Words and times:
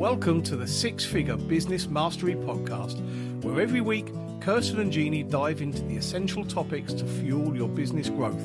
Welcome 0.00 0.42
to 0.42 0.56
the 0.56 0.66
Six 0.66 1.04
Figure 1.04 1.36
Business 1.36 1.86
Mastery 1.86 2.34
Podcast, 2.34 2.98
where 3.44 3.60
every 3.60 3.80
week 3.80 4.12
Kirsten 4.40 4.80
and 4.80 4.90
Jeannie 4.90 5.22
dive 5.22 5.62
into 5.62 5.82
the 5.84 5.96
essential 5.96 6.44
topics 6.44 6.92
to 6.94 7.04
fuel 7.04 7.54
your 7.54 7.68
business 7.68 8.08
growth. 8.08 8.42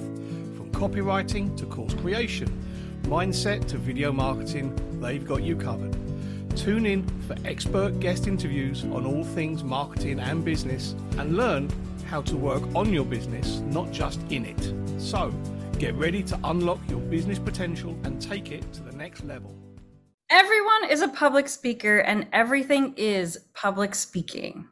From 0.55 0.69
copywriting 0.71 1.57
to 1.57 1.65
course 1.65 1.95
creation, 1.95 2.63
mindset 3.05 3.67
to 3.69 3.79
video 3.79 4.11
marketing, 4.11 4.79
they've 5.01 5.27
got 5.27 5.41
you 5.41 5.55
covered. 5.55 5.97
Tune 6.55 6.85
in 6.85 7.03
for 7.21 7.35
expert 7.45 7.99
guest 7.99 8.27
interviews 8.27 8.83
on 8.83 9.07
all 9.07 9.23
things 9.23 9.63
marketing 9.63 10.19
and 10.19 10.45
business 10.45 10.93
and 11.17 11.35
learn 11.35 11.67
how 12.05 12.21
to 12.21 12.37
work 12.37 12.61
on 12.75 12.93
your 12.93 13.05
business, 13.05 13.61
not 13.61 13.91
just 13.91 14.21
in 14.29 14.45
it. 14.45 15.01
So, 15.01 15.33
get 15.79 15.95
ready 15.95 16.21
to 16.21 16.39
unlock 16.43 16.79
your 16.87 16.99
business 16.99 17.39
potential 17.39 17.97
and 18.03 18.21
take 18.21 18.51
it 18.51 18.71
to 18.73 18.83
the 18.83 18.91
next 18.91 19.23
level. 19.25 19.55
Everyone 20.31 20.91
is 20.91 21.01
a 21.01 21.07
public 21.07 21.49
speaker 21.49 21.97
and 22.01 22.27
everything 22.31 22.93
is 22.97 23.47
public 23.55 23.95
speaking. 23.95 24.67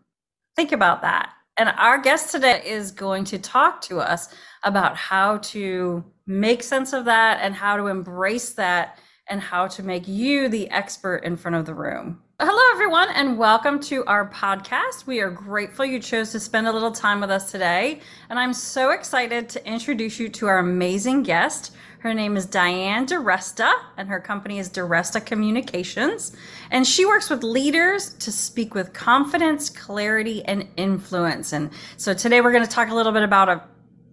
Think 0.56 0.72
about 0.72 1.02
that. 1.02 1.32
And 1.58 1.70
our 1.80 1.98
guest 1.98 2.32
today 2.32 2.62
is 2.64 2.92
going 2.92 3.24
to 3.26 3.40
talk 3.40 3.82
to 3.82 4.00
us 4.00 4.30
about 4.64 4.96
how 4.96 5.38
to 5.38 6.06
make 6.28 6.62
sense 6.62 6.94
of 6.94 7.06
that 7.06 7.40
and 7.42 7.56
how 7.56 7.76
to 7.76 7.88
embrace 7.88 8.52
that 8.54 9.00
and 9.30 9.42
how 9.42 9.66
to 9.70 9.82
make 9.82 10.08
you 10.08 10.48
the 10.48 10.70
expert 10.70 11.24
in 11.24 11.36
front 11.36 11.58
of 11.58 11.66
the 11.66 11.74
room. 11.74 12.22
Hello, 12.40 12.62
everyone, 12.76 13.10
and 13.16 13.36
welcome 13.36 13.80
to 13.80 14.06
our 14.06 14.30
podcast. 14.30 15.08
We 15.08 15.22
are 15.22 15.32
grateful 15.32 15.88
you 15.88 16.00
chose 16.00 16.32
to 16.34 16.40
spend 16.40 16.68
a 16.68 16.72
little 16.72 16.92
time 16.92 17.20
with 17.20 17.32
us 17.32 17.52
today. 17.52 18.02
And 18.30 18.38
I'm 18.38 18.54
so 18.54 18.92
excited 18.92 19.50
to 19.50 19.68
introduce 19.68 20.20
you 20.20 20.30
to 20.30 20.46
our 20.46 20.60
amazing 20.60 21.24
guest. 21.24 21.76
Her 22.00 22.14
name 22.14 22.38
is 22.38 22.46
Diane 22.46 23.08
DiResta, 23.08 23.72
and 23.98 24.08
her 24.08 24.20
company 24.20 24.60
is 24.60 24.70
DiResta 24.70 25.26
Communications. 25.26 26.32
And 26.70 26.86
she 26.86 27.06
works 27.06 27.30
with 27.30 27.44
leaders 27.44 28.14
to 28.16 28.32
speak 28.32 28.76
with 28.76 28.94
confidence, 28.94 29.70
clarity, 29.70 30.46
and 30.46 30.68
influence. 30.78 31.54
And 31.54 31.72
so 31.98 32.14
today 32.14 32.42
we're 32.42 32.52
going 32.52 32.64
to 32.64 32.70
talk 32.70 32.90
a 32.90 32.94
little 32.94 33.12
bit 33.12 33.24
about 33.24 33.50
a, 33.50 33.64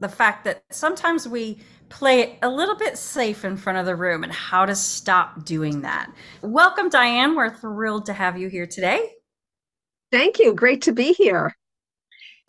the 0.00 0.08
fact 0.08 0.44
that 0.44 0.64
sometimes 0.70 1.28
we 1.28 1.58
play 1.90 2.38
a 2.40 2.48
little 2.48 2.76
bit 2.76 2.96
safe 2.96 3.44
in 3.44 3.54
front 3.54 3.78
of 3.78 3.84
the 3.84 3.94
room 3.94 4.24
and 4.24 4.32
how 4.32 4.64
to 4.64 4.74
stop 4.74 5.44
doing 5.44 5.82
that. 5.82 6.10
Welcome, 6.40 6.88
Diane. 6.88 7.36
We're 7.36 7.54
thrilled 7.54 8.06
to 8.06 8.14
have 8.14 8.38
you 8.38 8.48
here 8.48 8.66
today. 8.66 9.10
Thank 10.10 10.38
you. 10.38 10.54
Great 10.54 10.80
to 10.82 10.92
be 10.92 11.12
here. 11.12 11.54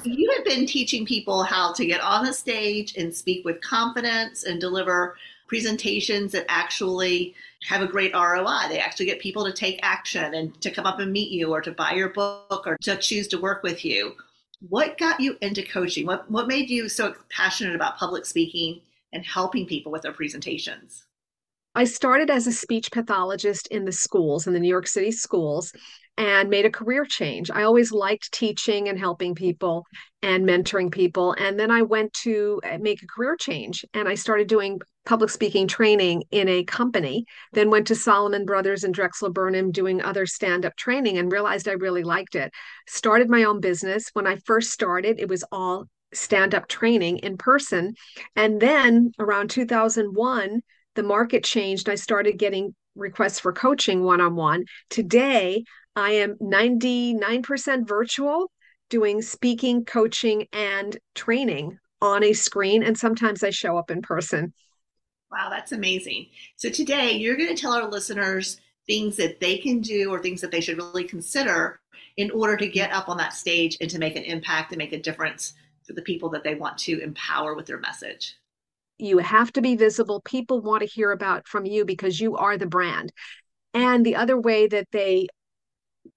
You 0.03 0.31
have 0.35 0.45
been 0.45 0.65
teaching 0.65 1.05
people 1.05 1.43
how 1.43 1.73
to 1.73 1.85
get 1.85 2.01
on 2.01 2.25
the 2.25 2.33
stage 2.33 2.95
and 2.95 3.15
speak 3.15 3.43
with 3.43 3.61
confidence 3.61 4.43
and 4.43 4.61
deliver 4.61 5.17
presentations 5.47 6.31
that 6.33 6.45
actually 6.47 7.33
have 7.67 7.81
a 7.81 7.87
great 7.87 8.13
ROI. 8.13 8.67
They 8.69 8.79
actually 8.79 9.07
get 9.07 9.19
people 9.19 9.45
to 9.45 9.53
take 9.53 9.79
action 9.81 10.35
and 10.35 10.59
to 10.61 10.71
come 10.71 10.85
up 10.85 10.99
and 10.99 11.11
meet 11.11 11.31
you 11.31 11.52
or 11.52 11.61
to 11.61 11.71
buy 11.71 11.93
your 11.93 12.09
book 12.09 12.63
or 12.65 12.77
to 12.81 12.97
choose 12.97 13.27
to 13.29 13.39
work 13.39 13.63
with 13.63 13.83
you. 13.83 14.15
What 14.69 14.97
got 14.97 15.19
you 15.19 15.37
into 15.41 15.63
coaching? 15.63 16.05
What 16.05 16.30
what 16.30 16.47
made 16.47 16.69
you 16.69 16.87
so 16.89 17.15
passionate 17.30 17.75
about 17.75 17.97
public 17.97 18.25
speaking 18.25 18.81
and 19.13 19.25
helping 19.25 19.65
people 19.65 19.91
with 19.91 20.03
their 20.03 20.13
presentations? 20.13 21.03
I 21.75 21.83
started 21.83 22.29
as 22.29 22.47
a 22.47 22.53
speech 22.53 22.89
pathologist 22.89 23.67
in 23.67 23.83
the 23.83 23.91
schools, 23.91 24.47
in 24.47 24.53
the 24.53 24.59
New 24.61 24.69
York 24.69 24.87
City 24.87 25.11
schools, 25.11 25.73
and 26.17 26.49
made 26.49 26.65
a 26.65 26.71
career 26.71 27.03
change. 27.03 27.51
I 27.51 27.63
always 27.63 27.91
liked 27.91 28.31
teaching 28.31 28.87
and 28.87 28.97
helping 28.97 29.35
people 29.35 29.85
and 30.21 30.45
mentoring 30.45 30.89
people. 30.89 31.33
And 31.33 31.59
then 31.59 31.71
I 31.71 31.81
went 31.81 32.13
to 32.23 32.61
uh, 32.63 32.77
make 32.79 33.03
a 33.03 33.07
career 33.07 33.35
change 33.35 33.83
and 33.93 34.07
I 34.07 34.15
started 34.15 34.47
doing 34.47 34.79
public 35.05 35.29
speaking 35.29 35.67
training 35.67 36.23
in 36.31 36.47
a 36.47 36.63
company, 36.63 37.25
then 37.51 37.69
went 37.69 37.87
to 37.87 37.95
Salomon 37.95 38.45
Brothers 38.45 38.85
and 38.85 38.93
Drexel 38.93 39.31
Burnham 39.31 39.71
doing 39.71 40.01
other 40.01 40.25
stand 40.25 40.65
up 40.65 40.77
training 40.77 41.17
and 41.17 41.31
realized 41.31 41.67
I 41.67 41.73
really 41.73 42.03
liked 42.03 42.35
it. 42.35 42.53
Started 42.87 43.29
my 43.29 43.43
own 43.43 43.59
business. 43.59 44.09
When 44.13 44.25
I 44.25 44.37
first 44.45 44.71
started, 44.71 45.19
it 45.19 45.27
was 45.27 45.43
all 45.51 45.85
stand 46.13 46.55
up 46.55 46.69
training 46.69 47.17
in 47.17 47.37
person. 47.37 47.93
And 48.37 48.61
then 48.61 49.11
around 49.19 49.49
2001, 49.49 50.61
the 50.95 51.04
market 51.04 51.44
changed. 51.44 51.89
I 51.89 51.95
started 51.95 52.38
getting 52.38 52.73
requests 52.95 53.39
for 53.39 53.54
coaching 53.54 54.04
one 54.04 54.22
on 54.22 54.36
one. 54.36 54.66
Today, 54.89 55.64
I 55.95 56.11
am 56.11 56.36
99% 56.42 57.88
virtual, 57.88 58.52
doing 58.89 59.22
speaking, 59.22 59.86
coaching, 59.86 60.48
and 60.52 60.98
training 61.14 61.78
on 62.02 62.23
a 62.23 62.33
screen. 62.33 62.83
And 62.83 62.98
sometimes 62.98 63.44
I 63.44 63.50
show 63.50 63.78
up 63.78 63.92
in 63.92 64.02
person. 64.02 64.54
Wow, 65.32 65.50
that's 65.50 65.72
amazing. 65.72 66.28
So 66.56 66.70
today, 66.70 67.14
you're 67.14 67.38
going 67.38 67.54
to 67.54 67.62
tell 67.62 67.73
our 67.73 67.89
listeners 67.89 68.60
things 68.88 69.16
that 69.17 69.39
they 69.39 69.58
can 69.58 69.82
do 69.82 70.12
or 70.12 70.22
things 70.22 70.42
that 70.42 70.52
they 70.52 70.62
should 70.62 70.77
really 70.77 71.06
consider 71.06 71.80
in 72.17 72.32
order 72.32 72.56
to 72.56 72.67
get 72.67 72.92
up 72.92 73.10
on 73.10 73.17
that 73.17 73.33
stage 73.33 73.77
and 73.82 73.89
to 73.89 74.00
make 74.00 74.16
an 74.16 74.23
impact 74.23 74.72
and 74.72 74.77
make 74.77 74.94
a 74.94 75.02
difference 75.02 75.54
for 75.83 75.94
the 75.94 76.02
people 76.02 76.30
that 76.30 76.44
they 76.44 76.56
want 76.56 76.77
to 76.77 77.02
empower 77.02 77.56
with 77.56 77.66
their 77.66 77.80
message 77.80 78.36
you 78.98 79.17
have 79.20 79.52
to 79.54 79.61
be 79.61 79.76
visible. 79.76 80.22
People 80.22 80.61
want 80.61 80.82
to 80.82 80.88
hear 80.88 81.11
about 81.11 81.48
from 81.48 81.66
you 81.66 81.86
because 81.86 82.20
you 82.20 82.36
are 82.38 82.58
the 82.58 82.66
brand. 82.66 83.11
And 83.73 84.06
the 84.06 84.16
other 84.16 84.39
way 84.39 84.67
that 84.67 84.88
they 84.92 85.28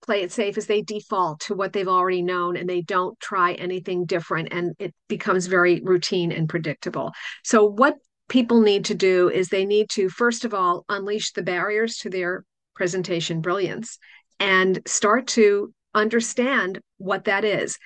play 0.03 0.23
it 0.23 0.33
safe 0.33 0.57
is 0.59 0.67
they 0.67 0.83
default 0.83 1.41
to 1.41 1.55
what 1.55 1.73
they've 1.73 1.89
already 1.89 2.23
known 2.23 2.57
and 2.57 2.69
they 2.69 2.83
don't 2.83 3.19
try 3.21 3.55
anything 3.55 4.05
different 4.05 4.53
and 4.53 4.75
it 4.79 4.95
becomes 5.09 5.47
very 5.47 5.81
routine 5.81 6.31
and 6.31 6.49
predictable. 6.49 7.13
So 7.43 7.65
what 7.65 7.97
people 8.29 8.61
need 8.61 8.85
to 8.87 8.95
do 8.95 9.31
is 9.31 9.49
they 9.49 9.65
need 9.65 9.89
to 9.91 10.09
first 10.09 10.45
of 10.45 10.55
all 10.55 10.85
unleash 10.89 11.33
the 11.33 11.43
barriers 11.43 11.97
to 11.99 12.11
their 12.11 12.45
presentation 12.75 13.41
brilliance 13.41 13.99
and 14.39 14.81
start 14.87 15.27
to 15.27 15.73
understand 15.95 16.79
what 16.99 17.25
that 17.25 17.45
is. 17.45 17.79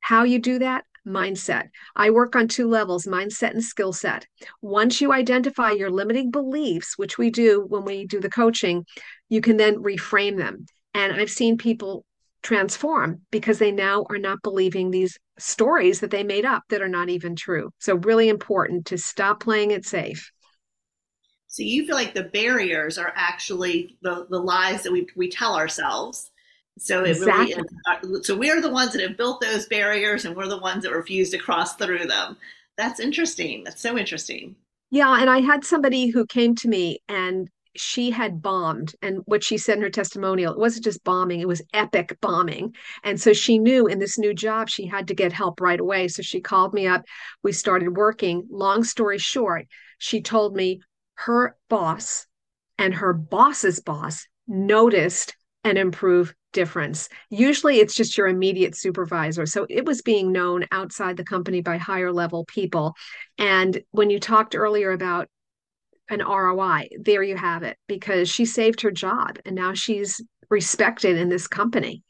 How 0.00 0.24
you 0.24 0.38
do 0.38 0.58
that 0.58 0.84
mindset. 1.06 1.68
I 1.96 2.10
work 2.10 2.36
on 2.36 2.48
two 2.48 2.68
levels 2.68 3.06
mindset 3.06 3.50
and 3.50 3.62
skill 3.62 3.92
set. 3.92 4.26
Once 4.60 5.00
you 5.00 5.12
identify 5.12 5.70
your 5.70 5.90
limiting 5.90 6.30
beliefs, 6.30 6.94
which 6.96 7.18
we 7.18 7.30
do 7.30 7.64
when 7.68 7.84
we 7.84 8.06
do 8.06 8.20
the 8.20 8.30
coaching, 8.30 8.84
you 9.28 9.40
can 9.40 9.56
then 9.56 9.82
reframe 9.82 10.36
them. 10.36 10.66
And 10.94 11.12
I've 11.12 11.30
seen 11.30 11.56
people 11.56 12.04
transform 12.42 13.22
because 13.30 13.58
they 13.58 13.72
now 13.72 14.04
are 14.10 14.18
not 14.18 14.42
believing 14.42 14.90
these 14.90 15.16
stories 15.38 16.00
that 16.00 16.10
they 16.10 16.24
made 16.24 16.44
up 16.44 16.62
that 16.68 16.82
are 16.82 16.88
not 16.88 17.08
even 17.08 17.36
true. 17.36 17.70
So, 17.78 17.94
really 17.94 18.28
important 18.28 18.86
to 18.86 18.98
stop 18.98 19.40
playing 19.40 19.70
it 19.70 19.86
safe. 19.86 20.30
So, 21.46 21.62
you 21.62 21.86
feel 21.86 21.94
like 21.94 22.14
the 22.14 22.24
barriers 22.24 22.98
are 22.98 23.12
actually 23.14 23.96
the, 24.02 24.26
the 24.28 24.38
lies 24.38 24.82
that 24.82 24.92
we, 24.92 25.06
we 25.16 25.30
tell 25.30 25.54
ourselves 25.54 26.31
so 26.78 27.04
it 27.04 27.10
exactly. 27.10 27.54
really 27.54 27.66
is, 27.66 27.66
uh, 27.90 28.22
so 28.22 28.36
we're 28.36 28.60
the 28.60 28.70
ones 28.70 28.92
that 28.92 29.02
have 29.02 29.16
built 29.16 29.40
those 29.40 29.66
barriers 29.66 30.24
and 30.24 30.36
we're 30.36 30.48
the 30.48 30.58
ones 30.58 30.82
that 30.84 30.92
refuse 30.92 31.30
to 31.30 31.38
cross 31.38 31.76
through 31.76 32.06
them. 32.06 32.36
That's 32.76 33.00
interesting. 33.00 33.64
That's 33.64 33.80
so 33.80 33.98
interesting. 33.98 34.56
Yeah, 34.90 35.20
and 35.20 35.28
I 35.28 35.40
had 35.40 35.64
somebody 35.64 36.08
who 36.08 36.26
came 36.26 36.54
to 36.56 36.68
me 36.68 37.00
and 37.08 37.48
she 37.74 38.10
had 38.10 38.42
bombed 38.42 38.94
and 39.00 39.22
what 39.24 39.42
she 39.42 39.56
said 39.56 39.78
in 39.78 39.82
her 39.82 39.88
testimonial 39.88 40.52
it 40.52 40.58
wasn't 40.58 40.84
just 40.84 41.02
bombing 41.04 41.40
it 41.40 41.48
was 41.48 41.62
epic 41.72 42.18
bombing 42.20 42.74
and 43.02 43.18
so 43.18 43.32
she 43.32 43.58
knew 43.58 43.86
in 43.86 43.98
this 43.98 44.18
new 44.18 44.34
job 44.34 44.68
she 44.68 44.86
had 44.86 45.08
to 45.08 45.14
get 45.14 45.32
help 45.32 45.58
right 45.58 45.80
away 45.80 46.06
so 46.06 46.20
she 46.20 46.38
called 46.38 46.74
me 46.74 46.86
up 46.86 47.02
we 47.42 47.50
started 47.50 47.96
working 47.96 48.46
long 48.50 48.84
story 48.84 49.16
short 49.16 49.66
she 49.96 50.20
told 50.20 50.54
me 50.54 50.82
her 51.14 51.56
boss 51.70 52.26
and 52.76 52.92
her 52.94 53.14
boss's 53.14 53.80
boss 53.80 54.26
noticed 54.46 55.34
an 55.64 55.76
improved 55.78 56.34
difference. 56.52 57.08
Usually 57.30 57.80
it's 57.80 57.94
just 57.94 58.16
your 58.16 58.28
immediate 58.28 58.76
supervisor. 58.76 59.46
So 59.46 59.66
it 59.68 59.84
was 59.84 60.02
being 60.02 60.32
known 60.32 60.66
outside 60.70 61.16
the 61.16 61.24
company 61.24 61.60
by 61.60 61.78
higher 61.78 62.12
level 62.12 62.44
people. 62.44 62.94
And 63.38 63.82
when 63.90 64.10
you 64.10 64.20
talked 64.20 64.54
earlier 64.54 64.92
about 64.92 65.28
an 66.08 66.20
ROI, 66.20 66.88
there 67.00 67.22
you 67.22 67.36
have 67.36 67.62
it, 67.62 67.76
because 67.86 68.28
she 68.28 68.44
saved 68.44 68.82
her 68.82 68.90
job 68.90 69.38
and 69.44 69.56
now 69.56 69.74
she's 69.74 70.20
respected 70.50 71.16
in 71.16 71.28
this 71.28 71.46
company. 71.46 72.02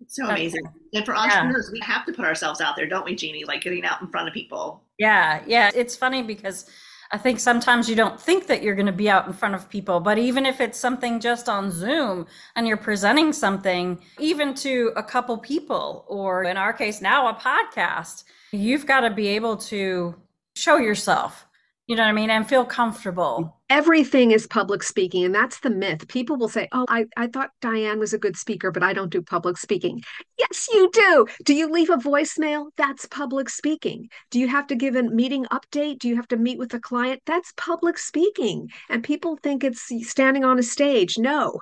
It's 0.00 0.16
so 0.16 0.26
amazing. 0.26 0.62
And 0.94 1.04
for 1.04 1.14
entrepreneurs, 1.14 1.68
yeah. 1.68 1.78
we 1.78 1.80
have 1.80 2.06
to 2.06 2.12
put 2.12 2.24
ourselves 2.24 2.60
out 2.60 2.74
there, 2.74 2.86
don't 2.86 3.04
we, 3.04 3.14
Jeannie? 3.14 3.44
Like 3.44 3.60
getting 3.60 3.84
out 3.84 4.00
in 4.00 4.08
front 4.08 4.28
of 4.28 4.34
people. 4.34 4.82
Yeah, 4.98 5.42
yeah. 5.46 5.70
It's 5.74 5.94
funny 5.94 6.22
because 6.22 6.70
I 7.12 7.18
think 7.18 7.40
sometimes 7.40 7.88
you 7.88 7.96
don't 7.96 8.20
think 8.20 8.46
that 8.46 8.62
you're 8.62 8.76
going 8.76 8.86
to 8.86 8.92
be 8.92 9.10
out 9.10 9.26
in 9.26 9.32
front 9.32 9.54
of 9.54 9.68
people, 9.68 9.98
but 10.00 10.16
even 10.16 10.46
if 10.46 10.60
it's 10.60 10.78
something 10.78 11.18
just 11.18 11.48
on 11.48 11.70
Zoom 11.70 12.26
and 12.54 12.68
you're 12.68 12.76
presenting 12.76 13.32
something, 13.32 14.00
even 14.18 14.54
to 14.54 14.92
a 14.96 15.02
couple 15.02 15.36
people, 15.38 16.04
or 16.08 16.44
in 16.44 16.56
our 16.56 16.72
case 16.72 17.00
now, 17.00 17.28
a 17.28 17.34
podcast, 17.34 18.24
you've 18.52 18.86
got 18.86 19.00
to 19.00 19.10
be 19.10 19.28
able 19.28 19.56
to 19.56 20.14
show 20.54 20.76
yourself 20.76 21.46
you 21.90 21.96
know 21.96 22.04
what 22.04 22.10
I 22.10 22.12
mean? 22.12 22.30
And 22.30 22.48
feel 22.48 22.64
comfortable. 22.64 23.59
Everything 23.70 24.32
is 24.32 24.48
public 24.48 24.82
speaking. 24.82 25.24
And 25.24 25.34
that's 25.34 25.60
the 25.60 25.70
myth. 25.70 26.08
People 26.08 26.36
will 26.36 26.48
say, 26.48 26.68
Oh, 26.72 26.84
I, 26.88 27.06
I 27.16 27.28
thought 27.28 27.50
Diane 27.60 28.00
was 28.00 28.12
a 28.12 28.18
good 28.18 28.36
speaker, 28.36 28.72
but 28.72 28.82
I 28.82 28.92
don't 28.92 29.12
do 29.12 29.22
public 29.22 29.56
speaking. 29.56 30.02
Yes, 30.36 30.68
you 30.72 30.90
do. 30.92 31.26
Do 31.44 31.54
you 31.54 31.70
leave 31.70 31.88
a 31.88 31.96
voicemail? 31.96 32.66
That's 32.76 33.06
public 33.06 33.48
speaking. 33.48 34.08
Do 34.32 34.40
you 34.40 34.48
have 34.48 34.66
to 34.66 34.74
give 34.74 34.96
a 34.96 35.04
meeting 35.04 35.46
update? 35.46 36.00
Do 36.00 36.08
you 36.08 36.16
have 36.16 36.28
to 36.28 36.36
meet 36.36 36.58
with 36.58 36.74
a 36.74 36.80
client? 36.80 37.22
That's 37.26 37.52
public 37.56 37.96
speaking. 37.96 38.70
And 38.88 39.04
people 39.04 39.36
think 39.36 39.62
it's 39.62 39.88
standing 40.02 40.44
on 40.44 40.58
a 40.58 40.64
stage. 40.64 41.16
No, 41.16 41.60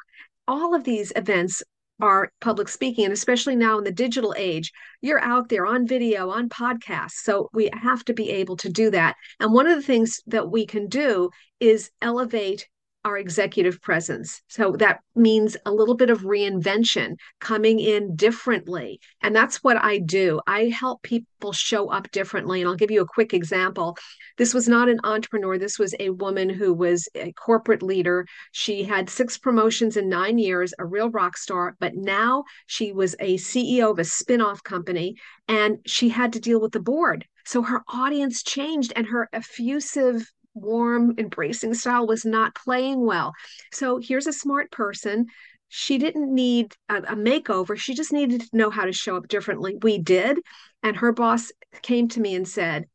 all 0.49 0.75
of 0.75 0.85
these 0.85 1.13
events 1.15 1.63
are 2.01 2.31
public 2.41 2.69
speaking 2.69 3.05
and 3.05 3.13
especially 3.13 3.57
now 3.57 3.79
in 3.79 3.85
the 3.85 3.93
digital 3.93 4.35
age 4.37 4.73
you're 5.01 5.21
out 5.21 5.49
there 5.49 5.67
on 5.67 5.87
video 5.87 6.31
on 6.31 6.49
podcasts. 6.49 7.23
So 7.23 7.49
we 7.53 7.71
have 7.73 8.05
to 8.07 8.15
be 8.15 8.31
able 8.31 8.57
to 8.59 8.69
do 8.69 8.91
that. 8.91 9.17
And 9.41 9.53
one 9.53 9.67
of 9.67 9.77
the 9.77 9.83
things 9.83 10.21
that 10.27 10.51
we 10.51 10.67
can 10.67 10.89
do 10.89 11.31
is 11.61 11.91
elevate 12.01 12.69
our 13.05 13.17
executive 13.17 13.81
presence. 13.81 14.43
So 14.49 14.73
that 14.73 15.01
means 15.15 15.57
a 15.65 15.73
little 15.73 15.95
bit 15.95 16.11
of 16.11 16.23
reinvention, 16.23 17.17
coming 17.41 17.79
in 17.79 18.17
differently. 18.17 19.01
And 19.23 19.35
that's 19.35 19.63
what 19.63 19.77
I 19.83 19.99
do. 19.99 20.41
I 20.47 20.67
help 20.67 21.03
people 21.03 21.53
show 21.53 21.91
up 21.91 22.11
differently. 22.11 22.61
And 22.61 22.69
I'll 22.69 22.77
give 22.77 22.91
you 22.91 23.01
a 23.03 23.07
quick 23.07 23.33
example. 23.33 23.97
This 24.37 24.53
was 24.53 24.69
not 24.69 24.89
an 24.89 25.01
entrepreneur, 25.05 25.59
this 25.59 25.79
was 25.79 25.95
a 26.01 26.11
woman 26.11 26.49
who 26.49 26.75
was 26.75 27.09
a 27.15 27.33
corporate 27.33 27.83
leader. 27.83 28.27
She 28.53 28.85
had 28.85 29.09
six 29.09 29.39
promotions 29.39 29.97
in 29.97 30.09
nine 30.09 30.39
years, 30.39 30.75
a 30.79 30.85
real 30.85 31.11
rock 31.11 31.37
star, 31.37 31.77
but 31.81 31.95
now 31.95 32.45
she 32.67 32.93
was 32.93 33.15
a 33.21 33.37
CEO 33.37 33.91
of 33.91 33.99
a 33.99 34.05
spin 34.05 34.41
off 34.41 34.63
company 34.63 35.17
and 35.47 35.79
she 35.87 36.09
had 36.09 36.33
to 36.35 36.41
deal 36.41 36.61
with 36.61 36.73
the 36.73 36.81
board. 36.81 37.25
So 37.45 37.63
her 37.63 37.83
audience 37.89 38.43
changed 38.43 38.93
and 38.95 39.07
her 39.07 39.29
effusive 39.33 40.31
warm, 40.61 41.15
embracing 41.19 41.75
style 41.75 42.07
was 42.07 42.25
not 42.25 42.55
playing 42.55 43.05
well. 43.05 43.35
So 43.73 43.99
here's 43.99 44.27
a 44.27 44.33
smart 44.33 44.71
person. 44.71 45.27
She 45.69 45.99
didn't 45.99 46.35
need 46.35 46.75
a, 46.89 46.97
a, 46.97 47.17
makeover. 47.17 47.77
She 47.77 47.95
just 47.95 48.13
needed 48.13 48.41
to 48.41 48.57
know 48.57 48.71
how 48.71 48.85
to 48.85 48.93
show 48.93 49.17
up 49.17 49.29
differently. 49.29 49.77
We 49.83 49.99
did. 49.99 50.41
And 50.83 50.97
her 50.97 51.13
boss 51.13 51.53
came 51.83 52.09
to 52.09 52.21
me 52.21 52.35
and 52.35 52.49
said, 52.49 52.87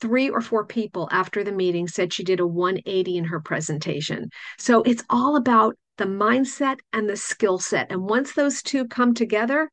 three 0.00 0.30
or 0.30 0.40
four 0.40 0.64
people 0.64 1.08
after 1.12 1.44
the 1.44 1.52
meeting 1.52 1.86
said 1.86 2.12
she 2.12 2.24
did 2.24 2.40
a 2.40 2.46
180 2.46 3.18
in 3.18 3.24
her 3.24 3.40
presentation. 3.40 4.30
So 4.58 4.82
it's 4.82 5.04
all 5.10 5.36
about 5.36 5.76
the 5.98 6.06
mindset 6.06 6.78
and 6.92 7.08
the 7.08 7.16
skill 7.16 7.58
set. 7.58 7.92
And 7.92 8.08
once 8.08 8.32
those 8.32 8.62
two 8.62 8.88
come 8.88 9.14
together, 9.14 9.70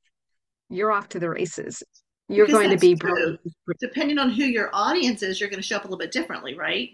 you're 0.70 0.92
off 0.92 1.10
to 1.10 1.20
the 1.20 1.30
races. 1.30 1.82
You're 2.30 2.46
because 2.46 2.62
going 2.62 2.78
to 2.78 2.78
be. 2.78 3.00
Depending 3.80 4.18
on 4.18 4.32
who 4.32 4.44
your 4.44 4.70
audience 4.74 5.24
is, 5.24 5.40
you're 5.40 5.50
going 5.50 5.62
to 5.62 5.66
show 5.66 5.78
up 5.78 5.84
a 5.84 5.88
little 5.88 5.98
bit 5.98 6.12
differently, 6.12 6.56
right? 6.56 6.90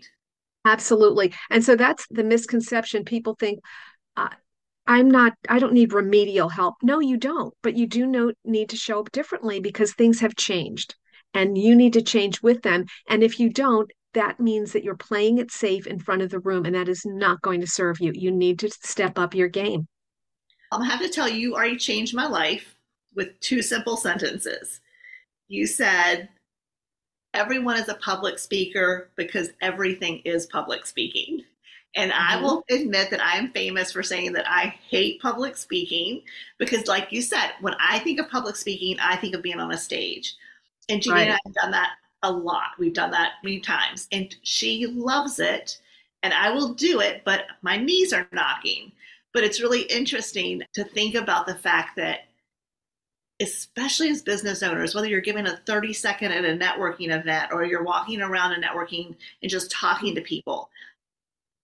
Absolutely. 0.65 1.33
And 1.49 1.63
so 1.63 1.75
that's 1.75 2.05
the 2.09 2.23
misconception. 2.23 3.03
People 3.03 3.35
think, 3.35 3.59
uh, 4.15 4.29
I'm 4.85 5.09
not, 5.09 5.33
I 5.49 5.59
don't 5.59 5.73
need 5.73 5.93
remedial 5.93 6.49
help. 6.49 6.75
No, 6.81 6.99
you 6.99 7.17
don't. 7.17 7.53
But 7.61 7.75
you 7.75 7.87
do 7.87 8.05
know, 8.05 8.33
need 8.43 8.69
to 8.69 8.77
show 8.77 8.99
up 8.99 9.11
differently 9.11 9.59
because 9.59 9.93
things 9.93 10.19
have 10.19 10.35
changed 10.35 10.95
and 11.33 11.57
you 11.57 11.75
need 11.75 11.93
to 11.93 12.01
change 12.01 12.41
with 12.41 12.61
them. 12.61 12.85
And 13.07 13.23
if 13.23 13.39
you 13.39 13.49
don't, 13.49 13.91
that 14.13 14.39
means 14.39 14.73
that 14.73 14.83
you're 14.83 14.95
playing 14.95 15.39
it 15.39 15.51
safe 15.51 15.87
in 15.87 15.99
front 15.99 16.21
of 16.21 16.29
the 16.29 16.39
room 16.39 16.65
and 16.65 16.75
that 16.75 16.87
is 16.87 17.03
not 17.05 17.41
going 17.41 17.61
to 17.61 17.67
serve 17.67 17.99
you. 17.99 18.11
You 18.13 18.31
need 18.31 18.59
to 18.59 18.69
step 18.69 19.17
up 19.17 19.33
your 19.33 19.47
game. 19.47 19.87
I'll 20.71 20.81
have 20.81 21.01
to 21.01 21.09
tell 21.09 21.27
you, 21.27 21.37
you 21.37 21.55
already 21.55 21.77
changed 21.77 22.15
my 22.15 22.27
life 22.27 22.75
with 23.15 23.39
two 23.39 23.61
simple 23.61 23.97
sentences. 23.97 24.81
You 25.47 25.65
said, 25.67 26.29
everyone 27.33 27.77
is 27.77 27.89
a 27.89 27.95
public 27.95 28.39
speaker 28.39 29.09
because 29.15 29.49
everything 29.61 30.19
is 30.25 30.45
public 30.45 30.85
speaking. 30.85 31.43
And 31.95 32.11
mm-hmm. 32.11 32.39
I 32.39 32.41
will 32.41 32.63
admit 32.69 33.09
that 33.11 33.21
I 33.21 33.37
am 33.37 33.51
famous 33.51 33.91
for 33.91 34.03
saying 34.03 34.33
that 34.33 34.49
I 34.49 34.75
hate 34.89 35.21
public 35.21 35.57
speaking 35.57 36.21
because, 36.57 36.87
like 36.87 37.11
you 37.11 37.21
said, 37.21 37.51
when 37.61 37.75
I 37.79 37.99
think 37.99 38.19
of 38.19 38.29
public 38.29 38.55
speaking, 38.55 38.97
I 38.99 39.15
think 39.15 39.35
of 39.35 39.41
being 39.41 39.59
on 39.59 39.71
a 39.71 39.77
stage. 39.77 40.35
And 40.89 41.01
Jeannie 41.01 41.15
right. 41.15 41.27
and 41.27 41.33
I 41.33 41.39
have 41.45 41.53
done 41.53 41.71
that 41.71 41.91
a 42.23 42.31
lot. 42.31 42.71
We've 42.79 42.93
done 42.93 43.11
that 43.11 43.33
many 43.43 43.59
times. 43.59 44.07
And 44.11 44.35
she 44.43 44.87
loves 44.87 45.39
it. 45.39 45.79
And 46.23 46.33
I 46.33 46.51
will 46.51 46.73
do 46.73 47.01
it, 47.01 47.23
but 47.25 47.47
my 47.61 47.77
knees 47.77 48.13
are 48.13 48.27
knocking. 48.31 48.91
But 49.33 49.43
it's 49.43 49.61
really 49.61 49.81
interesting 49.83 50.61
to 50.73 50.83
think 50.83 51.15
about 51.15 51.45
the 51.45 51.55
fact 51.55 51.97
that 51.97 52.27
especially 53.43 54.09
as 54.09 54.21
business 54.21 54.63
owners, 54.63 54.95
whether 54.95 55.07
you're 55.07 55.21
giving 55.21 55.45
a 55.45 55.57
30 55.57 55.93
second 55.93 56.31
at 56.31 56.45
a 56.45 56.57
networking 56.57 57.15
event 57.15 57.51
or 57.51 57.65
you're 57.65 57.83
walking 57.83 58.21
around 58.21 58.53
and 58.53 58.63
networking 58.63 59.15
and 59.41 59.51
just 59.51 59.69
talking 59.69 60.15
to 60.15 60.21
people, 60.21 60.69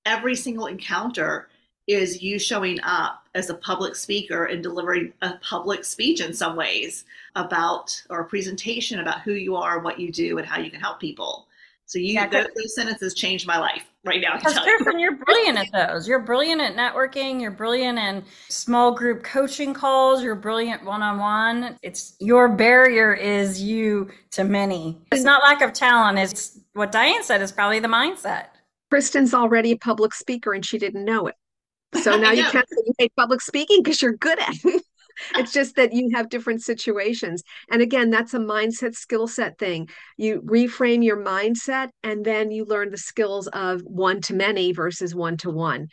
every 0.05 0.35
single 0.35 0.67
encounter 0.67 1.47
is 1.87 2.21
you 2.21 2.37
showing 2.37 2.79
up 2.83 3.27
as 3.33 3.49
a 3.49 3.55
public 3.55 3.95
speaker 3.95 4.45
and 4.45 4.61
delivering 4.61 5.11
a 5.23 5.33
public 5.37 5.83
speech 5.83 6.21
in 6.21 6.33
some 6.33 6.55
ways 6.55 7.05
about 7.35 8.03
or 8.11 8.19
a 8.19 8.25
presentation 8.25 8.99
about 8.99 9.21
who 9.21 9.33
you 9.33 9.55
are, 9.55 9.79
what 9.79 9.99
you 9.99 10.11
do, 10.11 10.37
and 10.37 10.45
how 10.45 10.59
you 10.59 10.69
can 10.69 10.79
help 10.79 10.99
people. 10.99 11.47
So 11.89 11.97
you 11.97 12.13
yeah, 12.13 12.27
those, 12.27 12.45
those, 12.55 12.75
sentences 12.75 13.15
changed 13.15 13.47
my 13.47 13.57
life 13.57 13.83
right 14.05 14.21
now. 14.21 14.37
Because 14.37 14.59
Kristen, 14.59 14.99
you. 14.99 15.09
are 15.09 15.15
brilliant 15.15 15.57
at 15.57 15.71
those. 15.71 16.07
You're 16.07 16.19
brilliant 16.19 16.61
at 16.61 16.75
networking. 16.75 17.41
You're 17.41 17.49
brilliant 17.49 17.97
in 17.97 18.23
small 18.47 18.91
group 18.91 19.23
coaching 19.23 19.73
calls. 19.73 20.21
You're 20.21 20.35
brilliant 20.35 20.85
one 20.85 21.01
on 21.01 21.17
one. 21.17 21.79
It's 21.81 22.15
your 22.19 22.47
barrier 22.47 23.15
is 23.15 23.59
you 23.59 24.07
to 24.33 24.43
many. 24.43 24.99
It's 25.11 25.23
not 25.23 25.41
lack 25.41 25.63
of 25.63 25.73
talent. 25.73 26.19
It's 26.19 26.59
what 26.73 26.91
Diane 26.91 27.23
said 27.23 27.41
is 27.41 27.51
probably 27.51 27.79
the 27.79 27.87
mindset. 27.87 28.49
Kristen's 28.91 29.33
already 29.33 29.71
a 29.71 29.77
public 29.77 30.13
speaker 30.13 30.53
and 30.53 30.63
she 30.63 30.77
didn't 30.77 31.05
know 31.05 31.25
it. 31.25 31.35
So 32.03 32.15
now 32.21 32.33
you 32.33 32.43
can't 32.43 32.69
say 32.69 32.83
you 32.85 32.93
hate 32.99 33.15
public 33.17 33.41
speaking 33.41 33.81
because 33.81 33.99
you're 33.99 34.13
good 34.13 34.37
at 34.37 34.53
it 34.63 34.83
it's 35.35 35.53
just 35.53 35.75
that 35.75 35.93
you 35.93 36.09
have 36.13 36.29
different 36.29 36.61
situations. 36.61 37.43
And 37.69 37.81
again, 37.81 38.09
that's 38.09 38.33
a 38.33 38.39
mindset 38.39 38.95
skill 38.95 39.27
set 39.27 39.57
thing. 39.57 39.89
You 40.17 40.41
reframe 40.41 41.03
your 41.03 41.23
mindset 41.23 41.89
and 42.03 42.25
then 42.25 42.51
you 42.51 42.65
learn 42.65 42.91
the 42.91 42.97
skills 42.97 43.47
of 43.47 43.81
one 43.81 44.21
to 44.21 44.33
many 44.33 44.71
versus 44.71 45.15
one 45.15 45.37
to 45.37 45.49
one. 45.49 45.87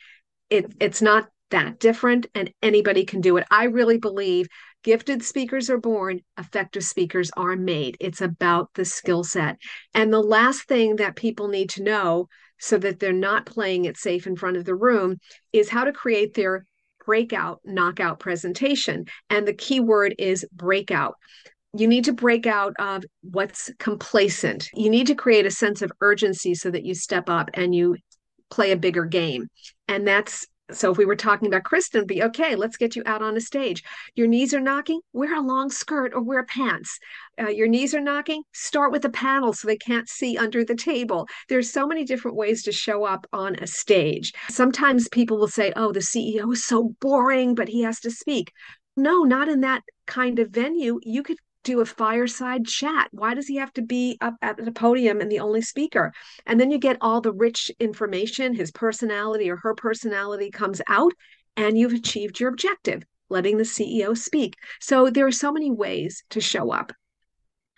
It, 0.50 0.72
it's 0.80 1.02
not 1.02 1.28
that 1.50 1.78
different 1.78 2.26
and 2.34 2.50
anybody 2.62 3.04
can 3.04 3.20
do 3.20 3.36
it. 3.36 3.46
I 3.50 3.64
really 3.64 3.98
believe 3.98 4.48
gifted 4.82 5.22
speakers 5.22 5.70
are 5.70 5.78
born, 5.78 6.20
effective 6.38 6.84
speakers 6.84 7.30
are 7.36 7.56
made. 7.56 7.96
It's 8.00 8.20
about 8.20 8.70
the 8.74 8.84
skill 8.84 9.24
set. 9.24 9.58
And 9.94 10.12
the 10.12 10.22
last 10.22 10.68
thing 10.68 10.96
that 10.96 11.16
people 11.16 11.48
need 11.48 11.70
to 11.70 11.82
know 11.82 12.28
so 12.58 12.78
that 12.78 13.00
they're 13.00 13.12
not 13.12 13.46
playing 13.46 13.84
it 13.84 13.96
safe 13.96 14.26
in 14.26 14.36
front 14.36 14.56
of 14.56 14.64
the 14.64 14.74
room 14.74 15.18
is 15.52 15.68
how 15.68 15.84
to 15.84 15.92
create 15.92 16.34
their 16.34 16.64
breakout 17.06 17.60
knockout 17.64 18.20
presentation. 18.20 19.06
And 19.30 19.48
the 19.48 19.54
key 19.54 19.80
word 19.80 20.14
is 20.18 20.44
breakout. 20.52 21.14
You 21.72 21.88
need 21.88 22.04
to 22.04 22.12
break 22.12 22.46
out 22.46 22.74
of 22.78 23.04
what's 23.22 23.70
complacent. 23.78 24.68
You 24.74 24.90
need 24.90 25.06
to 25.06 25.14
create 25.14 25.46
a 25.46 25.50
sense 25.50 25.82
of 25.82 25.92
urgency 26.00 26.54
so 26.54 26.70
that 26.70 26.84
you 26.84 26.94
step 26.94 27.30
up 27.30 27.50
and 27.54 27.74
you 27.74 27.96
play 28.50 28.72
a 28.72 28.76
bigger 28.76 29.04
game. 29.04 29.48
And 29.88 30.06
that's 30.06 30.46
so 30.72 30.90
if 30.90 30.98
we 30.98 31.04
were 31.04 31.16
talking 31.16 31.46
about 31.46 31.64
Kristen, 31.64 32.06
be 32.06 32.22
okay, 32.24 32.56
let's 32.56 32.76
get 32.76 32.96
you 32.96 33.02
out 33.06 33.22
on 33.22 33.36
a 33.36 33.40
stage. 33.40 33.84
Your 34.14 34.26
knees 34.26 34.52
are 34.52 34.60
knocking, 34.60 35.00
wear 35.12 35.36
a 35.36 35.40
long 35.40 35.70
skirt 35.70 36.12
or 36.12 36.22
wear 36.22 36.44
pants. 36.44 36.98
Uh, 37.40 37.48
your 37.48 37.68
knees 37.68 37.94
are 37.94 38.00
knocking, 38.00 38.42
start 38.52 38.90
with 38.90 39.04
a 39.04 39.10
panel 39.10 39.52
so 39.52 39.68
they 39.68 39.76
can't 39.76 40.08
see 40.08 40.36
under 40.36 40.64
the 40.64 40.74
table. 40.74 41.28
There's 41.48 41.72
so 41.72 41.86
many 41.86 42.04
different 42.04 42.36
ways 42.36 42.64
to 42.64 42.72
show 42.72 43.04
up 43.04 43.26
on 43.32 43.54
a 43.56 43.66
stage. 43.66 44.32
Sometimes 44.48 45.08
people 45.08 45.38
will 45.38 45.48
say, 45.48 45.72
oh, 45.76 45.92
the 45.92 46.00
CEO 46.00 46.52
is 46.52 46.64
so 46.64 46.94
boring, 47.00 47.54
but 47.54 47.68
he 47.68 47.82
has 47.82 48.00
to 48.00 48.10
speak. 48.10 48.52
No, 48.96 49.22
not 49.22 49.48
in 49.48 49.60
that 49.60 49.82
kind 50.06 50.38
of 50.38 50.50
venue. 50.50 50.98
You 51.02 51.22
could 51.22 51.36
do 51.66 51.80
a 51.80 51.84
fireside 51.84 52.64
chat. 52.64 53.08
Why 53.10 53.34
does 53.34 53.48
he 53.48 53.56
have 53.56 53.72
to 53.74 53.82
be 53.82 54.16
up 54.20 54.34
at 54.40 54.56
the 54.56 54.70
podium 54.70 55.20
and 55.20 55.30
the 55.30 55.40
only 55.40 55.60
speaker? 55.60 56.12
And 56.46 56.60
then 56.60 56.70
you 56.70 56.78
get 56.78 56.96
all 57.00 57.20
the 57.20 57.32
rich 57.32 57.70
information, 57.80 58.54
his 58.54 58.70
personality 58.70 59.50
or 59.50 59.56
her 59.56 59.74
personality 59.74 60.50
comes 60.50 60.80
out, 60.88 61.12
and 61.56 61.76
you've 61.76 61.92
achieved 61.92 62.38
your 62.38 62.50
objective, 62.50 63.02
letting 63.28 63.58
the 63.58 63.64
CEO 63.64 64.16
speak. 64.16 64.54
So 64.80 65.10
there 65.10 65.26
are 65.26 65.32
so 65.32 65.50
many 65.50 65.70
ways 65.70 66.22
to 66.30 66.40
show 66.40 66.70
up. 66.70 66.92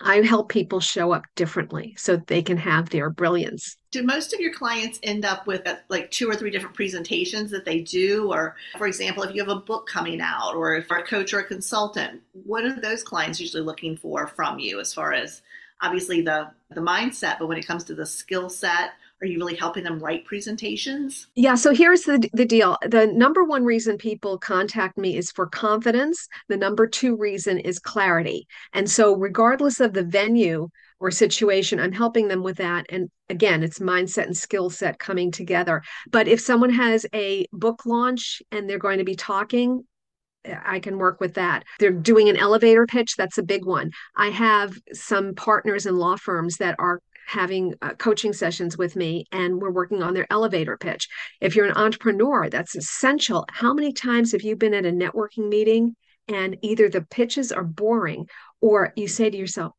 I 0.00 0.21
help 0.23 0.49
people 0.49 0.81
show 0.81 1.12
up 1.12 1.25
differently 1.35 1.95
so 1.97 2.17
they 2.17 2.43
can 2.43 2.57
have 2.57 2.90
their 2.90 3.11
brilliance. 3.11 3.76
Do 3.90 4.02
most 4.02 4.33
of 4.33 4.40
your 4.40 4.52
clients 4.52 5.00
end 5.02 5.25
up 5.25 5.47
with 5.47 5.67
uh, 5.67 5.76
like 5.88 6.11
two 6.11 6.31
or 6.31 6.37
three 6.37 6.50
different 6.50 6.76
presentations 6.76 7.50
that 7.50 7.64
they 7.64 7.81
do? 7.81 8.31
Or, 8.33 8.55
for 8.76 8.87
example, 8.87 9.23
if 9.25 9.35
you 9.35 9.43
have 9.43 9.57
a 9.57 9.61
book 9.61 9.88
coming 9.88 10.21
out, 10.21 10.55
or 10.55 10.76
if 10.76 10.88
you're 10.88 11.00
a 11.00 11.07
coach 11.07 11.35
or 11.35 11.40
a 11.40 11.45
consultant, 11.45 12.21
what 12.45 12.64
are 12.64 12.81
those 12.81 13.02
clients 13.02 13.40
usually 13.40 13.62
looking 13.62 13.97
for 13.97 14.26
from 14.26 14.59
you 14.59 14.78
as 14.78 14.95
far 14.95 15.12
as 15.12 15.43
obviously 15.81 16.21
the, 16.21 16.50
the 16.71 16.81
mindset, 16.81 17.38
but 17.38 17.49
when 17.49 17.59
it 17.59 17.67
comes 17.67 17.85
to 17.85 17.95
the 17.95 18.07
skill 18.07 18.49
set 18.49 18.90
are 19.21 19.27
you 19.27 19.39
really 19.39 19.57
helping 19.57 19.85
them 19.85 19.99
write 19.99 20.25
presentations? 20.25 21.27
Yeah, 21.35 21.57
so 21.57 21.75
here's 21.75 22.03
the, 22.03 22.29
the 22.33 22.45
deal. 22.45 22.77
The 22.87 23.07
number 23.07 23.43
one 23.45 23.65
reason 23.65 23.99
people 23.99 24.39
contact 24.39 24.97
me 24.97 25.17
is 25.17 25.33
for 25.33 25.47
confidence. 25.47 26.29
The 26.49 26.57
number 26.57 26.87
two 26.87 27.17
reason 27.17 27.59
is 27.59 27.79
clarity. 27.79 28.47
And 28.73 28.89
so, 28.89 29.15
regardless 29.15 29.81
of 29.81 29.93
the 29.93 30.05
venue 30.05 30.69
or 31.01 31.11
situation, 31.11 31.81
I'm 31.81 31.93
helping 31.93 32.29
them 32.29 32.43
with 32.43 32.57
that. 32.59 32.87
And 32.91 33.11
again, 33.29 33.63
it's 33.63 33.79
mindset 33.81 34.27
and 34.27 34.37
skill 34.37 34.71
set 34.71 34.99
coming 34.99 35.31
together. 35.31 35.83
But 36.11 36.29
if 36.29 36.41
someone 36.41 36.71
has 36.71 37.07
a 37.15 37.47
book 37.53 37.87
launch 37.87 38.43
and 38.53 38.69
they're 38.69 38.79
going 38.79 38.99
to 38.99 39.05
be 39.05 39.17
talking, 39.17 39.85
I 40.65 40.81
can 40.81 40.99
work 40.99 41.21
with 41.21 41.35
that. 41.35 41.65
They're 41.79 41.91
doing 41.91 42.29
an 42.29 42.37
elevator 42.37 42.87
pitch, 42.87 43.17
that's 43.17 43.39
a 43.39 43.43
big 43.43 43.65
one. 43.65 43.91
I 44.17 44.29
have 44.29 44.79
some 44.93 45.35
partners 45.35 45.87
in 45.87 45.97
law 45.97 46.17
firms 46.17 46.57
that 46.59 46.77
are 46.79 47.01
having 47.28 47.75
uh, 47.82 47.92
coaching 47.94 48.32
sessions 48.32 48.78
with 48.78 48.97
me 48.97 49.26
and 49.32 49.61
we're 49.61 49.70
working 49.70 50.02
on 50.02 50.14
their 50.14 50.26
elevator 50.30 50.78
pitch. 50.78 51.08
If 51.42 51.54
you're 51.54 51.66
an 51.66 51.76
entrepreneur, 51.76 52.49
that's 52.49 52.75
essential. 52.75 53.44
How 53.50 53.75
many 53.75 53.92
times 53.92 54.32
have 54.32 54.42
you 54.42 54.56
been 54.56 54.73
at 54.73 54.87
a 54.87 54.90
networking 54.90 55.50
meeting 55.50 55.94
and 56.26 56.56
either 56.62 56.88
the 56.88 57.02
pitches 57.02 57.52
are 57.52 57.64
boring 57.64 58.26
or 58.62 58.94
you 58.97 59.08
say 59.08 59.28
to 59.28 59.37
yourself, 59.37 59.73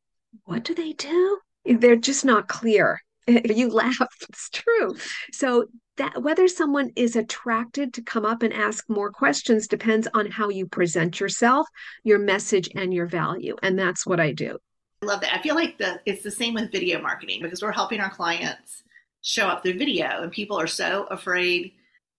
What 0.46 0.64
do 0.64 0.76
they 0.76 0.94
do? 0.94 1.40
They're 1.66 1.96
just 1.96 2.24
not 2.24 2.48
clear. 2.48 3.02
You 3.28 3.70
laugh, 3.70 4.16
it's 4.28 4.50
true. 4.50 4.96
So 5.32 5.66
that 5.98 6.24
whether 6.24 6.48
someone 6.48 6.90
is 6.96 7.16
attracted 7.16 7.94
to 7.94 8.02
come 8.02 8.26
up 8.26 8.42
and 8.42 8.54
ask 8.54 8.90
more 8.90 9.12
questions 9.12 9.68
depends 9.68 10.08
on 10.14 10.32
how 10.32 10.50
you 10.50 10.66
present 10.66 11.20
yourself, 11.20 11.68
your 12.04 12.18
message, 12.18 12.70
and 12.76 12.92
your 12.92 13.06
value. 13.06 13.56
And 13.62 13.78
that's 13.78 14.06
what 14.08 14.20
I 14.20 14.32
do. 14.32 14.58
I 15.02 15.06
love 15.06 15.22
that. 15.22 15.34
I 15.34 15.42
feel 15.42 15.56
like 15.56 15.78
the, 15.78 16.02
it's 16.06 16.24
the 16.24 16.32
same 16.32 16.54
with 16.54 16.72
video 16.72 17.02
marketing 17.02 17.42
because 17.42 17.62
we're 17.62 17.72
helping 17.72 18.02
our 18.02 18.10
clients 18.10 18.84
show 19.22 19.48
up 19.48 19.64
through 19.64 19.78
video, 19.78 20.22
and 20.22 20.32
people 20.32 20.60
are 20.60 20.68
so 20.68 21.04
afraid 21.06 21.74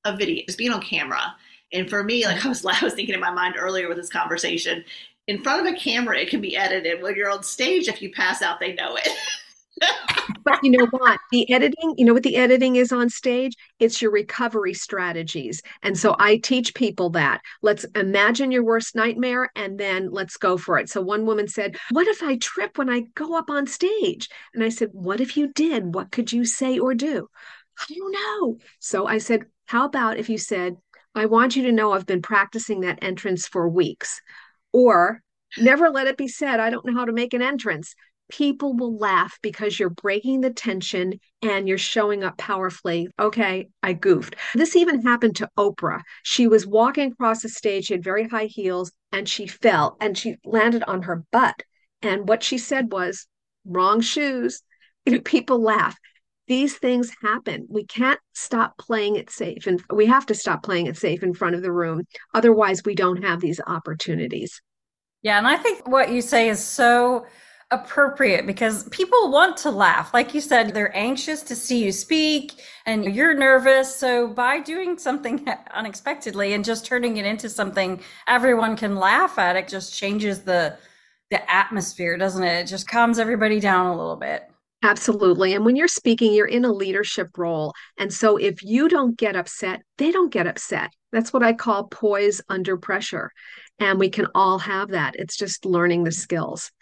of 0.05 0.19
video, 0.19 0.45
just 0.47 0.59
being 0.59 0.73
on 0.73 0.81
camera. 0.81 1.35
And 1.73 1.89
for 1.89 2.03
me, 2.03 2.25
like 2.25 2.45
I 2.45 2.49
was, 2.49 2.65
I 2.65 2.83
was 2.83 2.95
thinking 2.95 3.15
in 3.15 3.21
my 3.21 3.31
mind 3.31 3.57
earlier 3.59 3.89
with 3.89 3.99
this 3.99 4.11
conversation, 4.11 4.85
in 5.27 5.43
front 5.43 5.67
of 5.67 5.73
a 5.73 5.77
camera, 5.77 6.19
it 6.19 6.31
can 6.31 6.41
be 6.41 6.57
edited. 6.57 7.03
When 7.03 7.15
you're 7.15 7.31
on 7.31 7.43
stage, 7.43 7.87
if 7.87 8.03
you 8.03 8.11
pass 8.13 8.43
out, 8.43 8.59
they 8.61 8.75
know 8.75 8.97
it. 8.97 9.09
but 10.45 10.63
you 10.63 10.71
know 10.71 10.87
what? 10.87 11.19
The 11.31 11.51
editing, 11.53 11.95
you 11.97 12.05
know 12.05 12.13
what 12.13 12.23
the 12.23 12.37
editing 12.37 12.77
is 12.77 12.93
on 12.93 13.09
stage? 13.09 13.55
It's 13.79 14.01
your 14.01 14.11
recovery 14.11 14.75
strategies. 14.75 15.63
And 15.83 15.97
so 15.99 16.17
I 16.19 16.39
teach 16.39 16.75
people 16.75 17.11
that. 17.11 17.41
Let's 17.63 17.85
imagine 17.95 18.51
your 18.51 18.65
worst 18.65 18.95
nightmare 18.95 19.51
and 19.55 19.79
then 19.79 20.11
let's 20.11 20.37
go 20.37 20.57
for 20.57 20.79
it. 20.79 20.89
So 20.89 21.01
one 21.01 21.27
woman 21.27 21.49
said, 21.49 21.77
What 21.91 22.09
if 22.09 22.23
I 22.23 22.37
trip 22.37 22.79
when 22.79 22.91
I 22.91 23.03
go 23.15 23.37
up 23.37 23.51
on 23.51 23.67
stage? 23.67 24.29
And 24.55 24.63
I 24.63 24.69
said, 24.69 24.91
What 24.93 25.21
if 25.21 25.37
you 25.37 25.53
did? 25.53 25.95
What 25.95 26.11
could 26.11 26.33
you 26.33 26.45
say 26.45 26.79
or 26.79 26.95
do? 26.95 27.29
I 27.79 27.95
don't 27.95 28.13
know. 28.13 28.59
So 28.79 29.07
I 29.07 29.19
said, 29.19 29.47
How 29.67 29.87
about 29.87 30.19
if 30.19 30.29
you 30.29 30.39
said, 30.39 30.77
I 31.15 31.27
want 31.27 31.57
you 31.57 31.65
to 31.65 31.73
know 31.73 31.93
I've 31.93 32.07
been 32.07 32.23
practicing 32.23 32.81
that 32.81 33.01
entrance 33.03 33.49
for 33.49 33.69
weeks. 33.69 34.21
Or 34.73 35.23
never 35.59 35.91
let 35.91 36.07
it 36.07 36.17
be 36.17 36.29
said, 36.29 36.61
I 36.61 36.71
don't 36.71 36.87
know 36.87 36.95
how 36.95 37.05
to 37.05 37.13
make 37.13 37.35
an 37.35 37.43
entrance 37.43 37.95
people 38.31 38.75
will 38.75 38.97
laugh 38.97 39.39
because 39.43 39.79
you're 39.79 39.91
breaking 39.91 40.41
the 40.41 40.53
tension 40.53 41.21
and 41.43 41.69
you're 41.69 41.79
showing 41.79 42.25
up 42.25 42.39
powerfully. 42.39 43.09
Okay, 43.19 43.69
I 43.83 43.93
goofed. 43.93 44.37
This 44.55 44.77
even 44.77 45.03
happened 45.03 45.37
to 45.37 45.51
Oprah. 45.59 46.01
She 46.23 46.47
was 46.47 46.67
walking 46.67 47.13
across 47.13 47.43
the 47.43 47.49
stage, 47.49 47.87
she 47.87 47.95
had 47.95 48.05
very 48.05 48.29
high 48.29 48.47
heels, 48.47 48.93
and 49.13 49.29
she 49.29 49.47
fell 49.47 49.97
and 50.01 50.17
she 50.17 50.37
landed 50.45 50.85
on 50.85 51.03
her 51.03 51.25
butt. 51.31 51.63
And 52.03 52.29
what 52.29 52.43
she 52.43 52.59
said 52.59 52.93
was, 52.93 53.27
wrong 53.65 54.01
shoes. 54.01 54.63
People 55.25 55.61
laugh. 55.61 55.97
These 56.47 56.79
things 56.79 57.13
happen. 57.23 57.67
We 57.71 57.85
can't 57.85 58.19
stop 58.35 58.77
playing 58.77 59.17
it 59.17 59.31
safe. 59.31 59.67
And 59.67 59.81
we 59.93 60.07
have 60.07 60.27
to 60.27 60.35
stop 60.35 60.65
playing 60.65 60.87
it 60.87 60.97
safe 60.97 61.23
in 61.23 61.33
front 61.33 61.55
of 61.55 61.63
the 61.63 61.73
room. 61.73 62.03
Otherwise, 62.35 62.83
we 62.85 62.95
don't 62.95 63.23
have 63.23 63.41
these 63.41 63.61
opportunities. 63.67 64.61
Yeah. 65.23 65.39
And 65.39 65.47
I 65.47 65.57
think 65.57 65.87
what 65.87 66.11
you 66.11 66.23
say 66.23 66.49
is 66.49 66.59
so 66.59 67.27
appropriate 67.71 68.47
because 68.47 68.89
people 68.89 69.31
want 69.31 69.57
to 69.59 69.71
laugh. 69.71 70.13
Like 70.13 70.35
you 70.35 70.41
said, 70.41 70.75
they're 70.75 70.97
anxious 70.97 71.43
to 71.45 71.55
see 71.55 71.85
you 71.85 71.93
speak 71.93 72.55
and 72.85 73.05
you're 73.15 73.35
nervous. 73.35 73.95
So 73.95 74.27
by 74.29 74.61
doing 74.61 74.99
something 74.99 75.47
unexpectedly 75.75 76.53
and 76.53 76.65
just 76.65 76.85
turning 76.85 77.19
it 77.19 77.27
into 77.27 77.49
something 77.49 78.01
everyone 78.27 78.77
can 78.77 78.97
laugh 78.97 79.39
at, 79.39 79.57
it 79.57 79.69
just 79.69 79.95
changes 79.95 80.43
the 80.43 80.77
the 81.31 81.49
atmosphere, 81.53 82.17
doesn't 82.17 82.43
it? 82.43 82.63
It 82.63 82.67
just 82.67 82.89
calms 82.89 83.21
everybody 83.21 83.61
down 83.61 83.87
a 83.87 83.97
little 83.97 84.17
bit. 84.17 84.51
Absolutely. 84.83 85.55
And 85.55 85.65
when 85.65 85.77
you're 85.77 85.87
speaking, 85.87 86.33
you're 86.33 86.47
in 86.47 86.65
a 86.65 86.73
leadership 86.73 87.39
role. 87.39 87.73
And 87.99 88.13
so 88.13 88.37
if 88.37 88.65
you 88.65 88.89
don't 88.89 89.17
get 89.17 89.37
upset, 89.37 89.83
they 89.97 90.11
don't 90.11 90.33
get 90.33 90.49
upset. 90.49 90.91
That's 91.13 91.33
what 91.33 91.45
I 91.45 91.53
call 91.53 91.85
poise 91.85 92.41
under 92.49 92.77
pressure. 92.77 93.31
And 93.79 94.01
we 94.01 94.09
can 94.09 94.27
all 94.35 94.59
have 94.59 94.89
that. 94.89 95.15
It's 95.17 95.37
just 95.37 95.65
learning 95.65 96.03
the 96.03 96.11
skills 96.11 96.73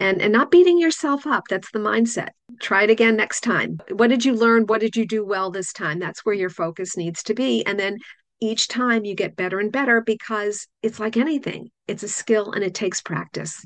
and 0.00 0.20
and 0.20 0.32
not 0.32 0.50
beating 0.50 0.78
yourself 0.78 1.26
up. 1.26 1.44
That's 1.48 1.70
the 1.70 1.78
mindset. 1.78 2.30
Try 2.60 2.84
it 2.84 2.90
again 2.90 3.16
next 3.16 3.40
time. 3.40 3.78
What 3.92 4.08
did 4.08 4.24
you 4.24 4.34
learn? 4.34 4.66
What 4.66 4.80
did 4.80 4.96
you 4.96 5.06
do 5.06 5.24
well 5.24 5.50
this 5.50 5.72
time? 5.72 5.98
That's 5.98 6.24
where 6.24 6.34
your 6.34 6.50
focus 6.50 6.96
needs 6.96 7.22
to 7.24 7.34
be. 7.34 7.64
And 7.66 7.78
then 7.78 7.98
each 8.40 8.68
time 8.68 9.04
you 9.04 9.14
get 9.14 9.36
better 9.36 9.58
and 9.58 9.72
better 9.72 10.00
because 10.00 10.66
it's 10.82 11.00
like 11.00 11.16
anything. 11.16 11.70
It's 11.86 12.02
a 12.02 12.08
skill 12.08 12.52
and 12.52 12.62
it 12.62 12.74
takes 12.74 13.00
practice. 13.00 13.64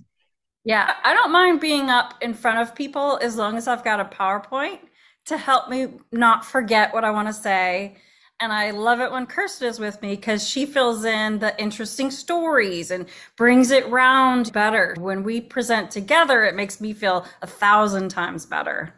Yeah 0.64 0.94
i 1.04 1.12
don't 1.12 1.32
mind 1.32 1.60
being 1.60 1.90
up 1.90 2.14
in 2.20 2.34
front 2.34 2.60
of 2.60 2.74
people 2.74 3.18
as 3.20 3.36
long 3.36 3.56
as 3.56 3.66
i've 3.66 3.82
got 3.82 4.00
a 4.00 4.04
powerpoint 4.04 4.78
to 5.26 5.36
help 5.36 5.68
me 5.68 5.88
not 6.12 6.44
forget 6.44 6.92
what 6.94 7.04
i 7.04 7.10
want 7.10 7.28
to 7.28 7.34
say 7.34 7.96
and 8.42 8.52
I 8.52 8.72
love 8.72 8.98
it 8.98 9.12
when 9.12 9.26
Kirsten 9.26 9.68
is 9.68 9.78
with 9.78 10.02
me 10.02 10.16
because 10.16 10.46
she 10.46 10.66
fills 10.66 11.04
in 11.04 11.38
the 11.38 11.58
interesting 11.62 12.10
stories 12.10 12.90
and 12.90 13.06
brings 13.36 13.70
it 13.70 13.88
round 13.88 14.52
better. 14.52 14.96
When 14.98 15.22
we 15.22 15.40
present 15.40 15.92
together, 15.92 16.42
it 16.42 16.56
makes 16.56 16.80
me 16.80 16.92
feel 16.92 17.24
a 17.40 17.46
thousand 17.46 18.08
times 18.08 18.44
better. 18.44 18.94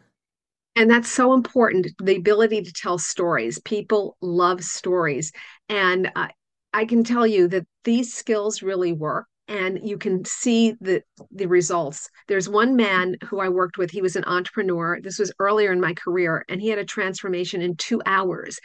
And 0.75 0.89
that's 0.89 1.11
so 1.11 1.33
important 1.33 1.87
the 2.01 2.15
ability 2.15 2.63
to 2.63 2.73
tell 2.73 2.97
stories. 2.97 3.59
People 3.59 4.17
love 4.19 4.63
stories. 4.63 5.31
And 5.69 6.11
uh, 6.15 6.29
I 6.73 6.85
can 6.85 7.03
tell 7.03 7.27
you 7.27 7.47
that 7.49 7.67
these 7.83 8.15
skills 8.15 8.63
really 8.63 8.93
work 8.93 9.27
and 9.47 9.79
you 9.87 9.97
can 9.97 10.25
see 10.25 10.73
the 10.81 11.03
the 11.29 11.45
results 11.45 12.09
there's 12.27 12.49
one 12.49 12.75
man 12.75 13.15
who 13.25 13.39
i 13.39 13.47
worked 13.47 13.77
with 13.77 13.91
he 13.91 14.01
was 14.01 14.15
an 14.15 14.23
entrepreneur 14.25 14.99
this 15.01 15.19
was 15.19 15.31
earlier 15.39 15.71
in 15.71 15.79
my 15.79 15.93
career 15.93 16.43
and 16.49 16.61
he 16.61 16.69
had 16.69 16.79
a 16.79 16.85
transformation 16.85 17.61
in 17.61 17.75
2 17.75 18.01
hours 18.07 18.59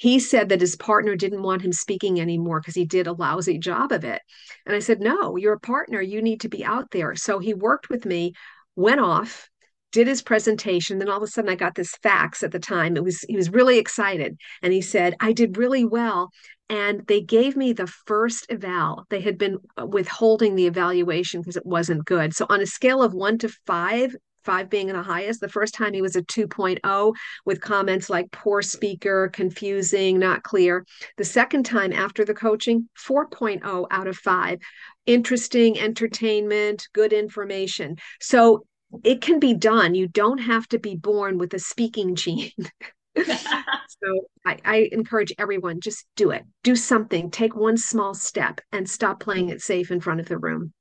he 0.00 0.18
said 0.18 0.48
that 0.48 0.62
his 0.62 0.76
partner 0.76 1.14
didn't 1.14 1.42
want 1.42 1.60
him 1.60 1.74
speaking 1.74 2.22
anymore 2.22 2.58
because 2.58 2.74
he 2.74 2.86
did 2.86 3.06
a 3.06 3.12
lousy 3.12 3.58
job 3.58 3.92
of 3.92 4.02
it. 4.02 4.22
And 4.64 4.74
I 4.74 4.78
said, 4.78 4.98
No, 4.98 5.36
you're 5.36 5.52
a 5.52 5.60
partner. 5.60 6.00
You 6.00 6.22
need 6.22 6.40
to 6.40 6.48
be 6.48 6.64
out 6.64 6.90
there. 6.90 7.14
So 7.16 7.38
he 7.38 7.52
worked 7.52 7.90
with 7.90 8.06
me, 8.06 8.32
went 8.76 9.02
off, 9.02 9.50
did 9.92 10.06
his 10.06 10.22
presentation. 10.22 10.98
Then 10.98 11.10
all 11.10 11.18
of 11.18 11.22
a 11.22 11.26
sudden 11.26 11.50
I 11.50 11.54
got 11.54 11.74
this 11.74 11.94
fax 12.02 12.42
at 12.42 12.50
the 12.50 12.58
time. 12.58 12.96
It 12.96 13.04
was 13.04 13.20
he 13.28 13.36
was 13.36 13.50
really 13.50 13.76
excited. 13.76 14.38
And 14.62 14.72
he 14.72 14.80
said, 14.80 15.16
I 15.20 15.32
did 15.32 15.58
really 15.58 15.84
well. 15.84 16.30
And 16.70 17.06
they 17.06 17.20
gave 17.20 17.54
me 17.54 17.74
the 17.74 17.86
first 17.86 18.46
eval. 18.48 19.04
They 19.10 19.20
had 19.20 19.36
been 19.36 19.58
uh, 19.78 19.84
withholding 19.84 20.54
the 20.54 20.66
evaluation 20.66 21.42
because 21.42 21.58
it 21.58 21.66
wasn't 21.66 22.06
good. 22.06 22.34
So 22.34 22.46
on 22.48 22.62
a 22.62 22.66
scale 22.66 23.02
of 23.02 23.12
one 23.12 23.36
to 23.36 23.50
five, 23.66 24.16
five 24.44 24.70
being 24.70 24.88
in 24.88 24.96
the 24.96 25.02
highest. 25.02 25.40
The 25.40 25.48
first 25.48 25.74
time 25.74 25.92
he 25.92 26.02
was 26.02 26.16
a 26.16 26.22
2.0 26.22 27.14
with 27.44 27.60
comments 27.60 28.10
like 28.10 28.30
poor 28.30 28.62
speaker, 28.62 29.30
confusing, 29.32 30.18
not 30.18 30.42
clear. 30.42 30.86
The 31.16 31.24
second 31.24 31.64
time 31.64 31.92
after 31.92 32.24
the 32.24 32.34
coaching, 32.34 32.88
4.0 32.98 33.86
out 33.90 34.06
of 34.06 34.16
five. 34.16 34.60
Interesting, 35.06 35.78
entertainment, 35.78 36.88
good 36.92 37.12
information. 37.12 37.96
So 38.20 38.64
it 39.04 39.20
can 39.20 39.38
be 39.38 39.54
done. 39.54 39.94
You 39.94 40.08
don't 40.08 40.38
have 40.38 40.66
to 40.68 40.78
be 40.78 40.96
born 40.96 41.38
with 41.38 41.54
a 41.54 41.58
speaking 41.58 42.14
gene. 42.14 42.52
so 43.16 44.26
I, 44.46 44.58
I, 44.64 44.88
encourage 44.92 45.32
everyone 45.36 45.80
just 45.80 46.06
do 46.14 46.30
it 46.30 46.44
do 46.62 46.76
something 46.76 47.28
take 47.28 47.56
one 47.56 47.76
small 47.76 48.14
step 48.14 48.60
and 48.70 48.88
stop 48.88 49.18
playing 49.18 49.48
it 49.48 49.60
safe 49.60 49.90
in 49.90 50.00
front 50.00 50.20
of 50.20 50.28
the 50.28 50.38
room 50.38 50.72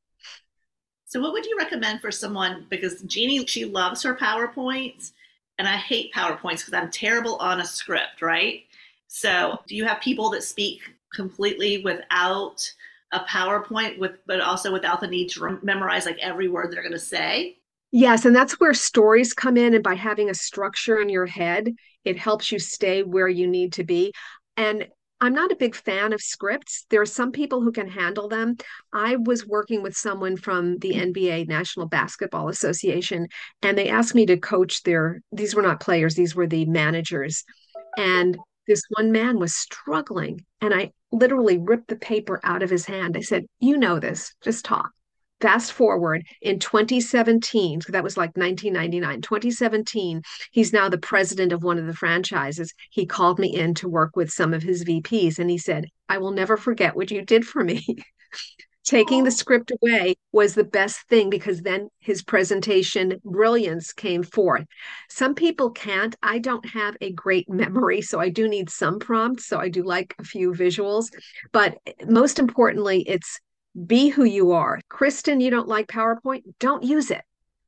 so, 1.10 1.20
what 1.20 1.34
would 1.34 1.46
you 1.48 1.58
recommend 1.58 2.01
for 2.01 2.12
someone? 2.12 2.68
Because 2.70 3.01
Jeannie, 3.01 3.44
she 3.48 3.66
loves 3.66 4.04
her 4.04 4.16
PowerPoints, 4.16 5.13
and 5.58 5.68
I 5.68 5.75
hate 5.75 6.13
PowerPoints 6.13 6.60
because 6.60 6.75
I'm 6.75 6.92
terrible 6.92 7.38
on 7.38 7.62
a 7.62 7.66
script, 7.66 8.22
right? 8.22 8.62
So, 9.08 9.58
do 9.68 9.75
you 9.75 9.86
have 9.86 10.01
people 10.01 10.30
that 10.30 10.44
speak 10.44 10.82
completely 11.12 11.84
without 11.84 12.72
a 13.12 13.22
PowerPoint, 13.22 13.98
with 13.98 14.20
but 14.28 14.39
also 14.39 14.72
without 14.72 15.01
the 15.01 15.08
need 15.08 15.30
to 15.32 15.58
memorize 15.63 16.06
like 16.06 16.20
every 16.20 16.48
word 16.48 16.72
they're 16.72 16.84
going 16.84 16.92
to 16.92 17.00
say? 17.00 17.58
Yes, 17.92 18.25
and 18.25 18.36
that's 18.36 18.60
where 18.60 18.75
stories 18.75 19.34
come 19.34 19.58
in. 19.58 19.74
And 19.74 19.84
by 19.84 19.96
having 19.96 20.30
a 20.30 20.36
structure 20.36 21.01
in 21.01 21.10
your 21.10 21.25
head, 21.25 21.74
it 22.06 22.20
helps 22.20 22.51
you 22.51 22.60
stay 22.60 23.01
where 23.01 23.28
you 23.28 23.48
need 23.48 23.74
to 23.74 23.84
be. 23.84 24.13
And 24.58 24.88
I'm 25.22 25.34
not 25.34 25.52
a 25.52 25.58
big 25.58 25.76
fan 25.76 26.14
of 26.14 26.22
scripts. 26.22 26.86
There 26.90 27.02
are 27.02 27.06
some 27.06 27.32
people 27.32 27.62
who 27.62 27.72
can 27.72 27.90
handle 27.90 28.30
them. 28.30 28.56
I 28.94 29.18
was 29.18 29.46
working 29.46 29.84
with 29.84 29.96
someone 29.96 30.38
from 30.38 30.78
the 30.78 30.94
NBA, 30.94 31.48
National 31.48 31.88
Basketball 31.88 32.48
Association, 32.48 33.28
and 33.62 33.78
they 33.78 33.90
asked 33.90 34.16
me 34.16 34.26
to 34.28 34.38
coach 34.38 34.84
their, 34.84 35.22
these 35.32 35.56
were 35.56 35.62
not 35.62 35.82
players, 35.82 36.16
these 36.16 36.36
were 36.36 36.48
the 36.48 36.66
managers. 36.66 37.44
And 37.98 38.38
this 38.68 38.84
one 38.92 39.12
man 39.12 39.40
was 39.40 39.56
struggling. 39.56 40.46
And 40.62 40.74
I 40.74 40.92
literally 41.12 41.58
ripped 41.58 41.90
the 41.90 41.96
paper 41.98 42.40
out 42.44 42.64
of 42.64 42.70
his 42.70 42.86
hand. 42.86 43.18
I 43.18 43.22
said, 43.22 43.46
You 43.60 43.78
know 43.78 44.00
this, 44.00 44.34
just 44.42 44.64
talk. 44.64 44.92
Fast 45.41 45.72
forward 45.72 46.24
in 46.41 46.60
2017, 46.60 47.81
so 47.81 47.91
that 47.91 48.03
was 48.03 48.17
like 48.17 48.36
1999, 48.36 49.22
2017, 49.22 50.22
he's 50.51 50.74
now 50.74 50.89
the 50.89 50.98
president 50.98 51.53
of 51.53 51.63
one 51.63 51.77
of 51.77 51.88
the 51.88 51.93
franchises. 51.93 52.74
He 52.91 53.05
called 53.05 53.39
me 53.39 53.55
in 53.55 53.74
to 53.75 53.88
work 53.88 54.15
with 54.15 54.31
some 54.31 54.53
of 54.53 54.63
his 54.63 54.84
VPs 54.84 55.39
and 55.39 55.50
he 55.50 55.58
said, 55.58 55.86
I 56.10 56.17
will 56.17 56.31
never 56.31 56.58
forget 56.58 56.96
what 56.96 57.12
you 57.12 57.24
did 57.24 57.46
for 57.46 57.63
me. 57.63 57.86
taking 58.89 59.24
the 59.24 59.31
script 59.31 59.72
away 59.72 60.15
was 60.31 60.55
the 60.55 60.63
best 60.63 61.08
thing 61.10 61.29
because 61.29 61.62
then 61.62 61.89
his 62.00 62.24
presentation 62.24 63.19
brilliance 63.24 63.93
came 63.93 64.24
forth. 64.24 64.65
Some 65.10 65.36
people 65.36 65.69
can't. 65.69 66.15
I 66.24 66.39
don't 66.39 66.65
have 66.69 66.98
a 67.00 67.12
great 67.12 67.48
memory, 67.48 68.01
so 68.01 68.19
I 68.19 68.29
do 68.29 68.48
need 68.48 68.69
some 68.72 68.98
prompts. 68.98 69.46
So 69.46 69.60
I 69.60 69.69
do 69.69 69.84
like 69.84 70.15
a 70.17 70.24
few 70.24 70.53
visuals. 70.53 71.10
But 71.51 71.77
eh, 71.86 71.93
most 72.08 72.39
importantly, 72.39 73.03
it's 73.08 73.39
be 73.86 74.10
who 74.10 74.24
you 74.24 74.52
are. 74.52 74.80
Kristen, 74.90 75.40
you 75.40 75.52
don't 75.52 75.68
like 75.68 75.88
PowerPoint? 75.88 76.44
Don't 76.60 76.84
use 76.84 77.12
it. 77.12 77.24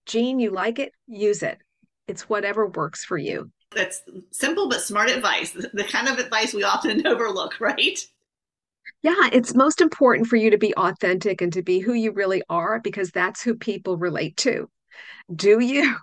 Jean, 0.05 0.39
you 0.39 0.49
like 0.49 0.79
it? 0.79 0.93
Use 1.07 1.43
it. 1.43 1.59
It's 2.07 2.27
whatever 2.27 2.67
works 2.67 3.05
for 3.05 3.17
you. 3.17 3.51
That's 3.73 4.01
simple 4.31 4.67
but 4.67 4.81
smart 4.81 5.09
advice, 5.09 5.51
the 5.73 5.83
kind 5.83 6.07
of 6.07 6.19
advice 6.19 6.53
we 6.53 6.63
often 6.63 7.05
overlook, 7.07 7.59
right? 7.59 7.99
Yeah, 9.03 9.29
it's 9.31 9.55
most 9.55 9.81
important 9.81 10.27
for 10.27 10.35
you 10.35 10.51
to 10.51 10.57
be 10.57 10.75
authentic 10.75 11.41
and 11.41 11.53
to 11.53 11.61
be 11.61 11.79
who 11.79 11.93
you 11.93 12.11
really 12.11 12.43
are 12.49 12.79
because 12.79 13.11
that's 13.11 13.41
who 13.41 13.55
people 13.55 13.97
relate 13.97 14.37
to. 14.37 14.69
Do 15.33 15.59
you? 15.59 15.95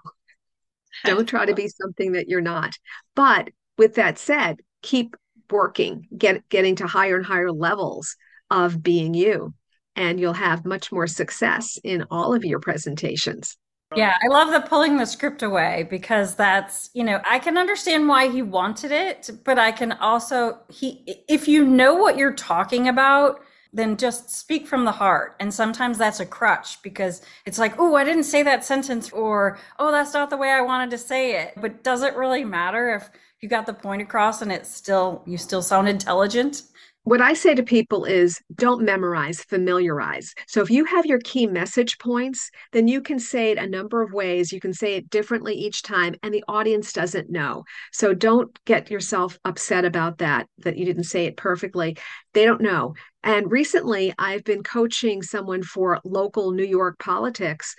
Don't 1.04 1.28
try 1.28 1.46
to 1.46 1.54
be 1.54 1.68
something 1.68 2.12
that 2.12 2.28
you're 2.28 2.40
not. 2.40 2.76
But 3.14 3.50
with 3.76 3.96
that 3.96 4.18
said, 4.18 4.60
keep 4.82 5.14
working, 5.50 6.08
get 6.16 6.48
getting 6.48 6.76
to 6.76 6.86
higher 6.86 7.16
and 7.16 7.26
higher 7.26 7.52
levels 7.52 8.16
of 8.50 8.82
being 8.82 9.14
you 9.14 9.54
and 9.96 10.20
you'll 10.20 10.32
have 10.32 10.64
much 10.64 10.92
more 10.92 11.06
success 11.06 11.78
in 11.82 12.04
all 12.10 12.34
of 12.34 12.44
your 12.44 12.60
presentations. 12.60 13.56
Yeah, 13.96 14.16
I 14.22 14.28
love 14.28 14.50
the 14.50 14.60
pulling 14.60 14.98
the 14.98 15.06
script 15.06 15.42
away 15.42 15.86
because 15.88 16.34
that's, 16.34 16.90
you 16.92 17.02
know, 17.02 17.20
I 17.28 17.38
can 17.38 17.56
understand 17.56 18.06
why 18.06 18.28
he 18.28 18.42
wanted 18.42 18.92
it, 18.92 19.30
but 19.44 19.58
I 19.58 19.72
can 19.72 19.92
also 19.92 20.58
he 20.68 21.22
if 21.26 21.48
you 21.48 21.64
know 21.64 21.94
what 21.94 22.18
you're 22.18 22.34
talking 22.34 22.86
about, 22.88 23.40
then 23.72 23.96
just 23.96 24.30
speak 24.30 24.66
from 24.66 24.84
the 24.84 24.92
heart. 24.92 25.36
And 25.40 25.52
sometimes 25.52 25.96
that's 25.96 26.20
a 26.20 26.26
crutch 26.26 26.82
because 26.82 27.22
it's 27.46 27.58
like, 27.58 27.74
"Oh, 27.78 27.94
I 27.96 28.04
didn't 28.04 28.24
say 28.24 28.42
that 28.42 28.64
sentence," 28.64 29.10
or 29.10 29.58
"Oh, 29.78 29.90
that's 29.90 30.12
not 30.14 30.28
the 30.30 30.36
way 30.36 30.50
I 30.50 30.60
wanted 30.60 30.90
to 30.90 30.98
say 30.98 31.40
it." 31.42 31.54
But 31.56 31.82
does 31.82 32.02
it 32.02 32.14
really 32.16 32.44
matter 32.44 32.90
if 32.94 33.08
you 33.40 33.48
got 33.48 33.66
the 33.66 33.74
point 33.74 34.02
across 34.02 34.42
and 34.42 34.52
it's 34.52 34.70
still 34.74 35.22
you 35.26 35.38
still 35.38 35.62
sound 35.62 35.88
intelligent? 35.88 36.62
What 37.08 37.22
I 37.22 37.32
say 37.32 37.54
to 37.54 37.62
people 37.62 38.04
is 38.04 38.38
don't 38.54 38.84
memorize, 38.84 39.42
familiarize. 39.42 40.34
So 40.46 40.60
if 40.60 40.70
you 40.70 40.84
have 40.84 41.06
your 41.06 41.20
key 41.20 41.46
message 41.46 41.98
points, 41.98 42.50
then 42.72 42.86
you 42.86 43.00
can 43.00 43.18
say 43.18 43.50
it 43.50 43.56
a 43.56 43.66
number 43.66 44.02
of 44.02 44.12
ways. 44.12 44.52
You 44.52 44.60
can 44.60 44.74
say 44.74 44.96
it 44.96 45.08
differently 45.08 45.54
each 45.54 45.82
time, 45.82 46.16
and 46.22 46.34
the 46.34 46.44
audience 46.48 46.92
doesn't 46.92 47.30
know. 47.30 47.64
So 47.92 48.12
don't 48.12 48.50
get 48.66 48.90
yourself 48.90 49.38
upset 49.46 49.86
about 49.86 50.18
that, 50.18 50.48
that 50.58 50.76
you 50.76 50.84
didn't 50.84 51.04
say 51.04 51.24
it 51.24 51.38
perfectly. 51.38 51.96
They 52.34 52.44
don't 52.44 52.60
know. 52.60 52.92
And 53.22 53.50
recently, 53.50 54.12
I've 54.18 54.44
been 54.44 54.62
coaching 54.62 55.22
someone 55.22 55.62
for 55.62 56.00
local 56.04 56.50
New 56.50 56.66
York 56.66 56.98
politics, 56.98 57.74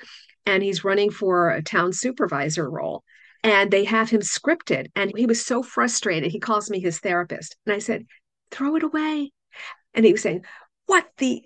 and 0.48 0.64
he's 0.64 0.84
running 0.84 1.12
for 1.12 1.52
a 1.52 1.62
town 1.62 1.94
supervisor 1.94 2.68
role 2.68 3.04
and 3.44 3.72
they 3.72 3.86
have 3.86 4.10
him 4.10 4.22
scripted. 4.22 4.88
And 4.96 5.14
he 5.16 5.26
was 5.26 5.46
so 5.46 5.64
frustrated. 5.64 6.32
He 6.32 6.40
calls 6.40 6.70
me 6.70 6.80
his 6.80 7.00
therapist. 7.00 7.56
And 7.66 7.74
I 7.74 7.80
said, 7.80 8.06
throw 8.52 8.76
it 8.76 8.84
away. 8.84 9.32
And 9.94 10.06
he 10.06 10.12
was 10.12 10.22
saying, 10.22 10.46
What 10.86 11.10
the 11.18 11.44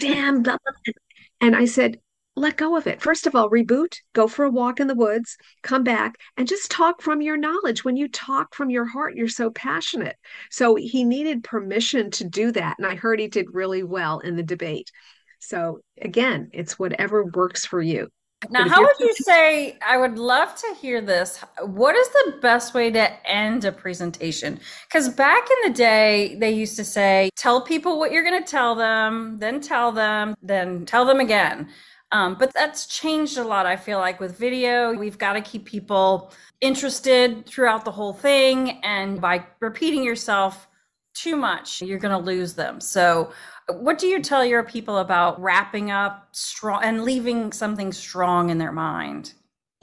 damn? 0.00 0.42
Blah, 0.42 0.58
blah. 0.64 0.92
And 1.40 1.54
I 1.54 1.66
said, 1.66 1.98
let 2.36 2.56
go 2.56 2.76
of 2.76 2.86
it. 2.86 3.00
First 3.00 3.26
of 3.26 3.34
all, 3.34 3.48
reboot, 3.48 3.98
go 4.12 4.26
for 4.26 4.44
a 4.44 4.50
walk 4.50 4.80
in 4.80 4.88
the 4.88 4.94
woods, 4.94 5.36
come 5.62 5.84
back, 5.84 6.16
and 6.36 6.48
just 6.48 6.70
talk 6.70 7.00
from 7.00 7.22
your 7.22 7.36
knowledge. 7.36 7.84
When 7.84 7.96
you 7.96 8.08
talk 8.08 8.54
from 8.54 8.70
your 8.70 8.86
heart, 8.86 9.14
you're 9.14 9.28
so 9.28 9.50
passionate. 9.50 10.16
So 10.50 10.74
he 10.74 11.04
needed 11.04 11.44
permission 11.44 12.10
to 12.12 12.24
do 12.24 12.50
that. 12.52 12.76
And 12.78 12.86
I 12.86 12.96
heard 12.96 13.20
he 13.20 13.28
did 13.28 13.54
really 13.54 13.84
well 13.84 14.18
in 14.18 14.34
the 14.34 14.42
debate. 14.42 14.90
So 15.38 15.80
again, 16.00 16.50
it's 16.52 16.78
whatever 16.78 17.24
works 17.24 17.64
for 17.64 17.80
you. 17.80 18.08
Now, 18.50 18.68
how 18.68 18.82
would 18.82 18.98
you 18.98 19.14
say? 19.14 19.78
I 19.86 19.96
would 19.96 20.18
love 20.18 20.54
to 20.56 20.74
hear 20.80 21.00
this. 21.00 21.38
What 21.62 21.96
is 21.96 22.08
the 22.08 22.38
best 22.40 22.74
way 22.74 22.90
to 22.90 23.28
end 23.30 23.64
a 23.64 23.72
presentation? 23.72 24.60
Because 24.88 25.08
back 25.08 25.46
in 25.50 25.70
the 25.70 25.76
day, 25.76 26.36
they 26.38 26.50
used 26.50 26.76
to 26.76 26.84
say, 26.84 27.30
tell 27.36 27.60
people 27.60 27.98
what 27.98 28.12
you're 28.12 28.24
going 28.24 28.42
to 28.42 28.50
tell 28.50 28.74
them, 28.74 29.38
then 29.38 29.60
tell 29.60 29.92
them, 29.92 30.34
then 30.42 30.86
tell 30.86 31.04
them 31.04 31.20
again. 31.20 31.68
Um, 32.12 32.36
but 32.38 32.52
that's 32.54 32.86
changed 32.86 33.38
a 33.38 33.44
lot, 33.44 33.66
I 33.66 33.76
feel 33.76 33.98
like, 33.98 34.20
with 34.20 34.38
video. 34.38 34.94
We've 34.94 35.18
got 35.18 35.32
to 35.32 35.40
keep 35.40 35.64
people 35.64 36.32
interested 36.60 37.46
throughout 37.46 37.84
the 37.84 37.90
whole 37.90 38.12
thing. 38.12 38.80
And 38.84 39.20
by 39.20 39.44
repeating 39.60 40.04
yourself 40.04 40.68
too 41.14 41.36
much, 41.36 41.82
you're 41.82 41.98
going 41.98 42.16
to 42.16 42.24
lose 42.24 42.54
them. 42.54 42.80
So, 42.80 43.32
what 43.68 43.98
do 43.98 44.06
you 44.06 44.22
tell 44.22 44.44
your 44.44 44.62
people 44.62 44.98
about 44.98 45.40
wrapping 45.40 45.90
up 45.90 46.28
strong 46.32 46.82
and 46.82 47.04
leaving 47.04 47.52
something 47.52 47.92
strong 47.92 48.50
in 48.50 48.58
their 48.58 48.72
mind? 48.72 49.32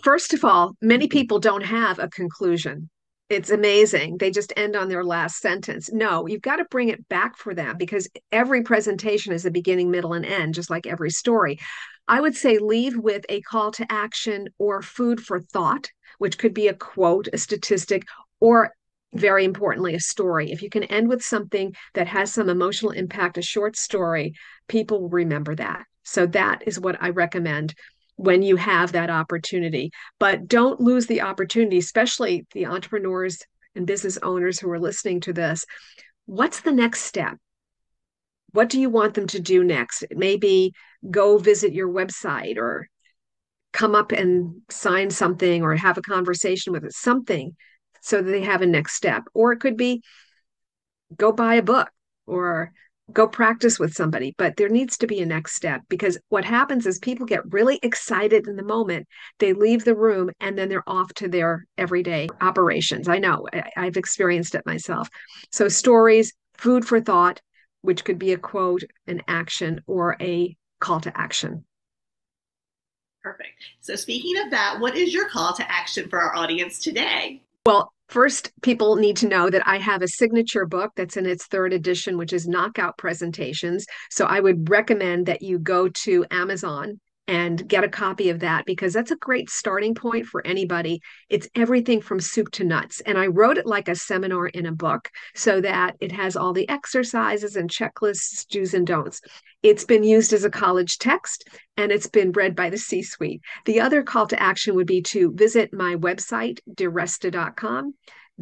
First 0.04 0.34
of 0.34 0.44
all, 0.44 0.76
many 0.82 1.08
people 1.08 1.39
don't 1.39 1.63
have 1.63 2.00
a 2.00 2.10
conclusion. 2.10 2.89
It's 3.30 3.50
amazing. 3.50 4.17
They 4.17 4.30
just 4.30 4.52
end 4.58 4.76
on 4.76 4.89
their 4.89 5.06
last 5.06 5.38
sentence. 5.38 5.89
No, 5.91 6.28
you've 6.28 6.41
got 6.41 6.58
to 6.58 6.65
bring 6.65 6.89
it 6.89 7.08
back 7.08 7.38
for 7.38 7.54
them 7.54 7.78
because 7.78 8.10
every 8.32 8.62
presentation 8.62 9.32
is 9.32 9.46
a 9.46 9.52
beginning, 9.52 9.89
middle, 9.89 10.13
and 10.13 10.26
end, 10.26 10.54
just 10.54 10.70
like 10.70 10.86
every 10.86 11.12
story. 11.12 11.58
I 12.08 12.20
would 12.20 12.36
say 12.36 12.58
leave 12.58 12.98
with 12.98 13.26
a 13.30 13.41
call 13.41 13.72
to 13.72 13.89
action 13.89 14.50
or 14.58 14.82
food 14.82 15.22
for 15.22 15.39
thought, 15.39 15.89
which 16.17 16.38
could 16.38 16.54
be 16.54 16.67
a 16.67 16.74
quote, 16.74 17.30
a 17.32 17.38
statistic, 17.38 18.04
or 18.41 18.74
very 19.13 19.43
importantly, 19.43 19.93
a 19.93 20.00
story. 20.00 20.52
If 20.52 20.62
you 20.62 20.69
can 20.69 20.84
end 20.84 21.10
with 21.10 21.24
something 21.24 21.76
that 21.93 22.08
has 22.08 22.34
some 22.34 22.50
emotional 22.50 22.91
impact, 22.91 23.38
a 23.38 23.41
short 23.41 23.76
story, 23.76 24.34
people 24.67 25.02
will 25.02 25.10
remember 25.10 25.56
that. 25.56 25.86
So 26.04 26.26
that 26.28 26.63
is 26.65 26.80
what 26.80 26.97
I 27.02 27.10
recommend 27.10 27.74
when 28.15 28.41
you 28.41 28.56
have 28.56 28.91
that 28.91 29.10
opportunity. 29.10 29.91
But 30.19 30.47
don't 30.47 30.80
lose 30.80 31.08
the 31.08 31.21
opportunity, 31.21 31.78
especially 31.78 32.45
the 32.54 32.67
entrepreneurs 32.67 33.39
and 33.76 33.88
business 33.88 34.17
owners 34.21 34.60
who 34.60 34.69
are 34.69 34.80
listening 34.80 35.21
to 35.21 35.34
this. 35.34 35.65
What's 36.26 36.62
the 36.62 36.71
next 36.71 37.02
step? 37.02 37.38
What 38.54 38.69
do 38.69 38.80
you 38.80 38.89
want 38.89 39.13
them 39.13 39.28
to 39.28 39.39
do 39.39 39.63
next? 39.63 40.04
Maybe 40.12 40.74
go 41.10 41.38
visit 41.38 41.74
your 41.74 41.89
website 41.89 42.58
or 42.58 42.88
come 43.74 43.95
up 43.95 44.12
and 44.12 44.62
sign 44.69 45.10
something 45.10 45.63
or 45.63 45.76
have 45.76 45.97
a 45.97 46.02
conversation 46.02 46.74
with 46.74 46.84
it, 46.84 46.93
something 46.93 47.56
so 48.02 48.22
that 48.22 48.30
they 48.30 48.42
have 48.42 48.62
a 48.62 48.68
next 48.68 48.96
step. 48.96 49.24
Or 49.34 49.54
it 49.54 49.60
could 49.60 49.78
be 49.78 50.04
go 51.16 51.32
buy 51.32 51.56
a 51.56 51.64
book 51.64 51.90
or 52.26 52.72
go 53.12 53.28
practice 53.28 53.80
with 53.80 53.94
somebody. 53.94 54.34
But 54.38 54.58
there 54.58 54.70
needs 54.70 54.98
to 54.98 55.08
be 55.08 55.22
a 55.22 55.26
next 55.26 55.56
step 55.56 55.82
because 55.90 56.18
what 56.30 56.46
happens 56.46 56.86
is 56.86 57.00
people 57.00 57.26
get 57.26 57.52
really 57.52 57.80
excited 57.84 58.48
in 58.48 58.56
the 58.56 58.64
moment. 58.64 59.08
They 59.40 59.54
leave 59.54 59.84
the 59.84 59.96
room 59.96 60.32
and 60.40 60.58
then 60.58 60.70
they're 60.70 60.88
off 60.88 61.14
to 61.16 61.28
their 61.28 61.66
everyday 61.78 62.30
operations. 62.40 63.08
I 63.08 63.20
know 63.20 63.48
I, 63.54 63.86
have 63.86 63.98
experienced 63.98 64.56
it 64.56 64.66
myself. 64.66 65.10
So, 65.52 65.68
stories, 65.68 66.34
food 66.58 66.86
for 66.86 67.02
thought, 67.02 67.42
which 67.82 68.06
could 68.06 68.20
be 68.20 68.34
a 68.34 68.38
quote, 68.38 68.84
an 69.08 69.22
action, 69.28 69.82
or 69.88 70.16
a 70.22 70.56
call 70.80 71.02
to 71.02 71.18
action. 71.18 71.66
Perfect. 73.24 73.54
So, 73.82 73.96
speaking 73.96 74.38
of 74.44 74.52
that, 74.52 74.80
what 74.80 74.96
is 74.96 75.14
your 75.14 75.28
call 75.30 75.54
to 75.54 75.72
action 75.72 76.10
for 76.10 76.20
our 76.20 76.36
audience 76.36 76.80
today? 76.80 77.44
Well, 77.65 77.93
first, 78.10 78.52
people 78.63 78.95
need 78.95 79.17
to 79.17 79.28
know 79.28 79.50
that 79.50 79.67
I 79.67 79.78
have 79.78 80.02
a 80.02 80.08
signature 80.08 80.65
book 80.65 80.91
that's 80.95 81.15
in 81.15 81.28
its 81.28 81.45
third 81.45 81.74
edition, 81.74 82.17
which 82.17 82.34
is 82.34 82.47
Knockout 82.47 82.97
Presentations. 82.97 83.86
So 84.10 84.26
I 84.26 84.39
would 84.39 84.69
recommend 84.69 85.28
that 85.28 85.43
you 85.43 85.60
go 85.60 85.88
to 86.04 86.26
Amazon 86.32 87.00
and 87.32 87.65
get 87.65 87.86
a 87.86 87.89
copy 87.89 88.30
of 88.30 88.41
that 88.41 88.65
because 88.65 88.91
that's 88.91 89.12
a 89.12 89.15
great 89.15 89.50
starting 89.50 89.96
point 89.96 90.26
for 90.26 90.46
anybody. 90.46 91.02
It's 91.30 91.48
everything 91.56 92.02
from 92.02 92.20
soup 92.20 92.52
to 92.52 92.65
nuts. 92.65 93.00
And 93.00 93.17
I 93.17 93.28
wrote 93.28 93.58
it 93.58 93.65
like 93.65 93.88
a 93.88 93.96
seminar 93.96 94.48
in 94.48 94.65
a 94.65 94.74
book 94.74 95.10
so 95.34 95.62
that 95.62 95.96
it 96.02 96.12
has 96.12 96.36
all 96.36 96.52
the 96.52 96.67
exercises 96.67 97.56
and 97.56 97.70
checklists, 97.70 98.46
do's 98.50 98.74
and 98.74 98.86
don'ts. 98.86 99.22
It's 99.63 99.86
been 99.86 100.04
used 100.04 100.34
as 100.34 100.44
a 100.44 100.50
college 100.50 100.98
text 100.98 101.48
and 101.78 101.89
it's 101.89 102.08
been 102.08 102.34
read 102.34 102.54
by 102.54 102.70
the 102.70 102.78
C 102.78 103.02
suite. 103.02 103.41
The 103.63 103.80
other 103.80 104.04
call 104.04 104.28
to 104.28 104.41
action 104.41 104.76
would 104.76 104.88
be 104.88 105.02
to 105.04 105.32
visit 105.32 105.74
my 105.74 105.96
website, 105.96 106.60
diresta.com. 106.70 107.94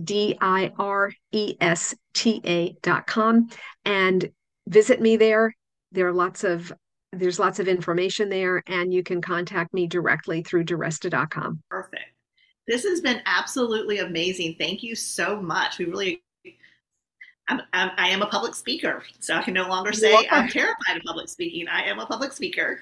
D 0.02 0.36
I 0.42 0.72
R 0.80 1.12
E 1.32 1.56
S 1.62 1.94
T 2.14 2.42
A.com 2.44 3.50
and 3.86 4.32
visit 4.66 5.00
me 5.00 5.18
there. 5.18 5.54
There 5.92 6.08
are 6.08 6.14
lots 6.14 6.44
of 6.44 6.74
there's 7.12 7.40
lots 7.40 7.60
of 7.60 7.68
information 7.68 8.30
there, 8.30 8.64
and 8.68 8.94
you 8.94 9.04
can 9.04 9.22
contact 9.22 9.74
me 9.74 9.88
directly 9.88 10.44
through 10.44 10.66
Diresta.com. 10.66 11.62
Perfect. 11.70 12.04
This 12.68 12.84
has 12.84 13.02
been 13.02 13.22
absolutely 13.26 13.98
amazing. 14.00 14.56
Thank 14.60 14.84
you 14.84 14.96
so 14.96 15.42
much. 15.42 15.80
We 15.80 15.86
really, 15.86 16.22
I'm, 17.48 17.62
I'm, 17.74 17.92
I 17.98 18.10
am 18.10 18.22
a 18.22 18.28
public 18.28 18.54
speaker, 18.54 19.04
so 19.20 19.34
I 19.34 19.42
can 19.42 19.56
no 19.56 19.68
longer 19.68 19.92
say 19.92 20.16
I'm 20.30 20.48
terrified 20.50 20.98
of 20.98 21.04
public 21.04 21.30
speaking. 21.30 21.68
I 21.68 21.84
am 21.84 22.00
a 22.00 22.06
public 22.06 22.32
speaker. 22.32 22.80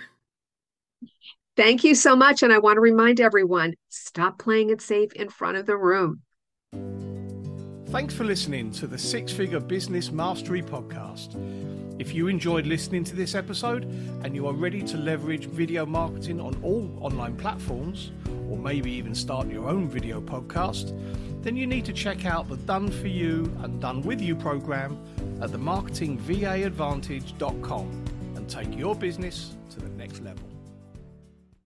Thank 1.56 1.84
you 1.84 1.96
so 1.96 2.16
much. 2.16 2.44
And 2.44 2.54
I 2.54 2.60
want 2.60 2.78
to 2.78 2.82
remind 2.82 3.20
everyone 3.20 3.76
stop 3.90 4.38
playing 4.38 4.70
it 4.70 4.82
safe 4.82 5.14
in 5.14 5.30
front 5.30 5.58
of 5.58 5.66
the 5.66 5.78
room. 5.78 6.22
Thanks 7.88 8.14
for 8.14 8.26
listening 8.26 8.72
to 8.74 8.88
the 8.88 8.98
Six 8.98 9.32
Figure 9.32 9.62
Business 9.62 10.12
Mastery 10.12 10.62
Podcast. 10.62 11.34
If 12.00 12.14
you 12.14 12.28
enjoyed 12.28 12.68
listening 12.68 13.04
to 13.06 13.16
this 13.16 13.34
episode 13.34 13.86
and 14.24 14.36
you 14.36 14.46
are 14.48 14.54
ready 14.54 14.84
to 14.84 14.98
leverage 14.98 15.48
video 15.48 15.84
marketing 15.86 16.40
on 16.40 16.56
all 16.64 16.90
online 17.02 17.36
platforms, 17.36 18.12
or 18.50 18.58
maybe 18.58 18.92
even 18.92 19.16
start 19.16 19.48
your 19.48 19.68
own 19.68 19.90
video 19.90 20.22
podcast, 20.22 20.94
then 21.42 21.56
you 21.56 21.66
need 21.66 21.86
to 21.86 21.94
check 21.94 22.26
out 22.26 22.48
the 22.50 22.58
Done 22.58 22.90
For 22.90 23.08
You 23.08 23.52
and 23.64 23.82
Done 23.82 24.02
With 24.02 24.22
You 24.22 24.36
program 24.36 25.00
at 25.42 25.50
themarketingvaadvantage.com 25.50 28.06
and 28.36 28.50
take 28.50 28.78
your 28.78 28.96
business 28.96 29.56
to 29.72 29.80
the 29.80 29.90
next 29.90 30.22
level. 30.22 30.57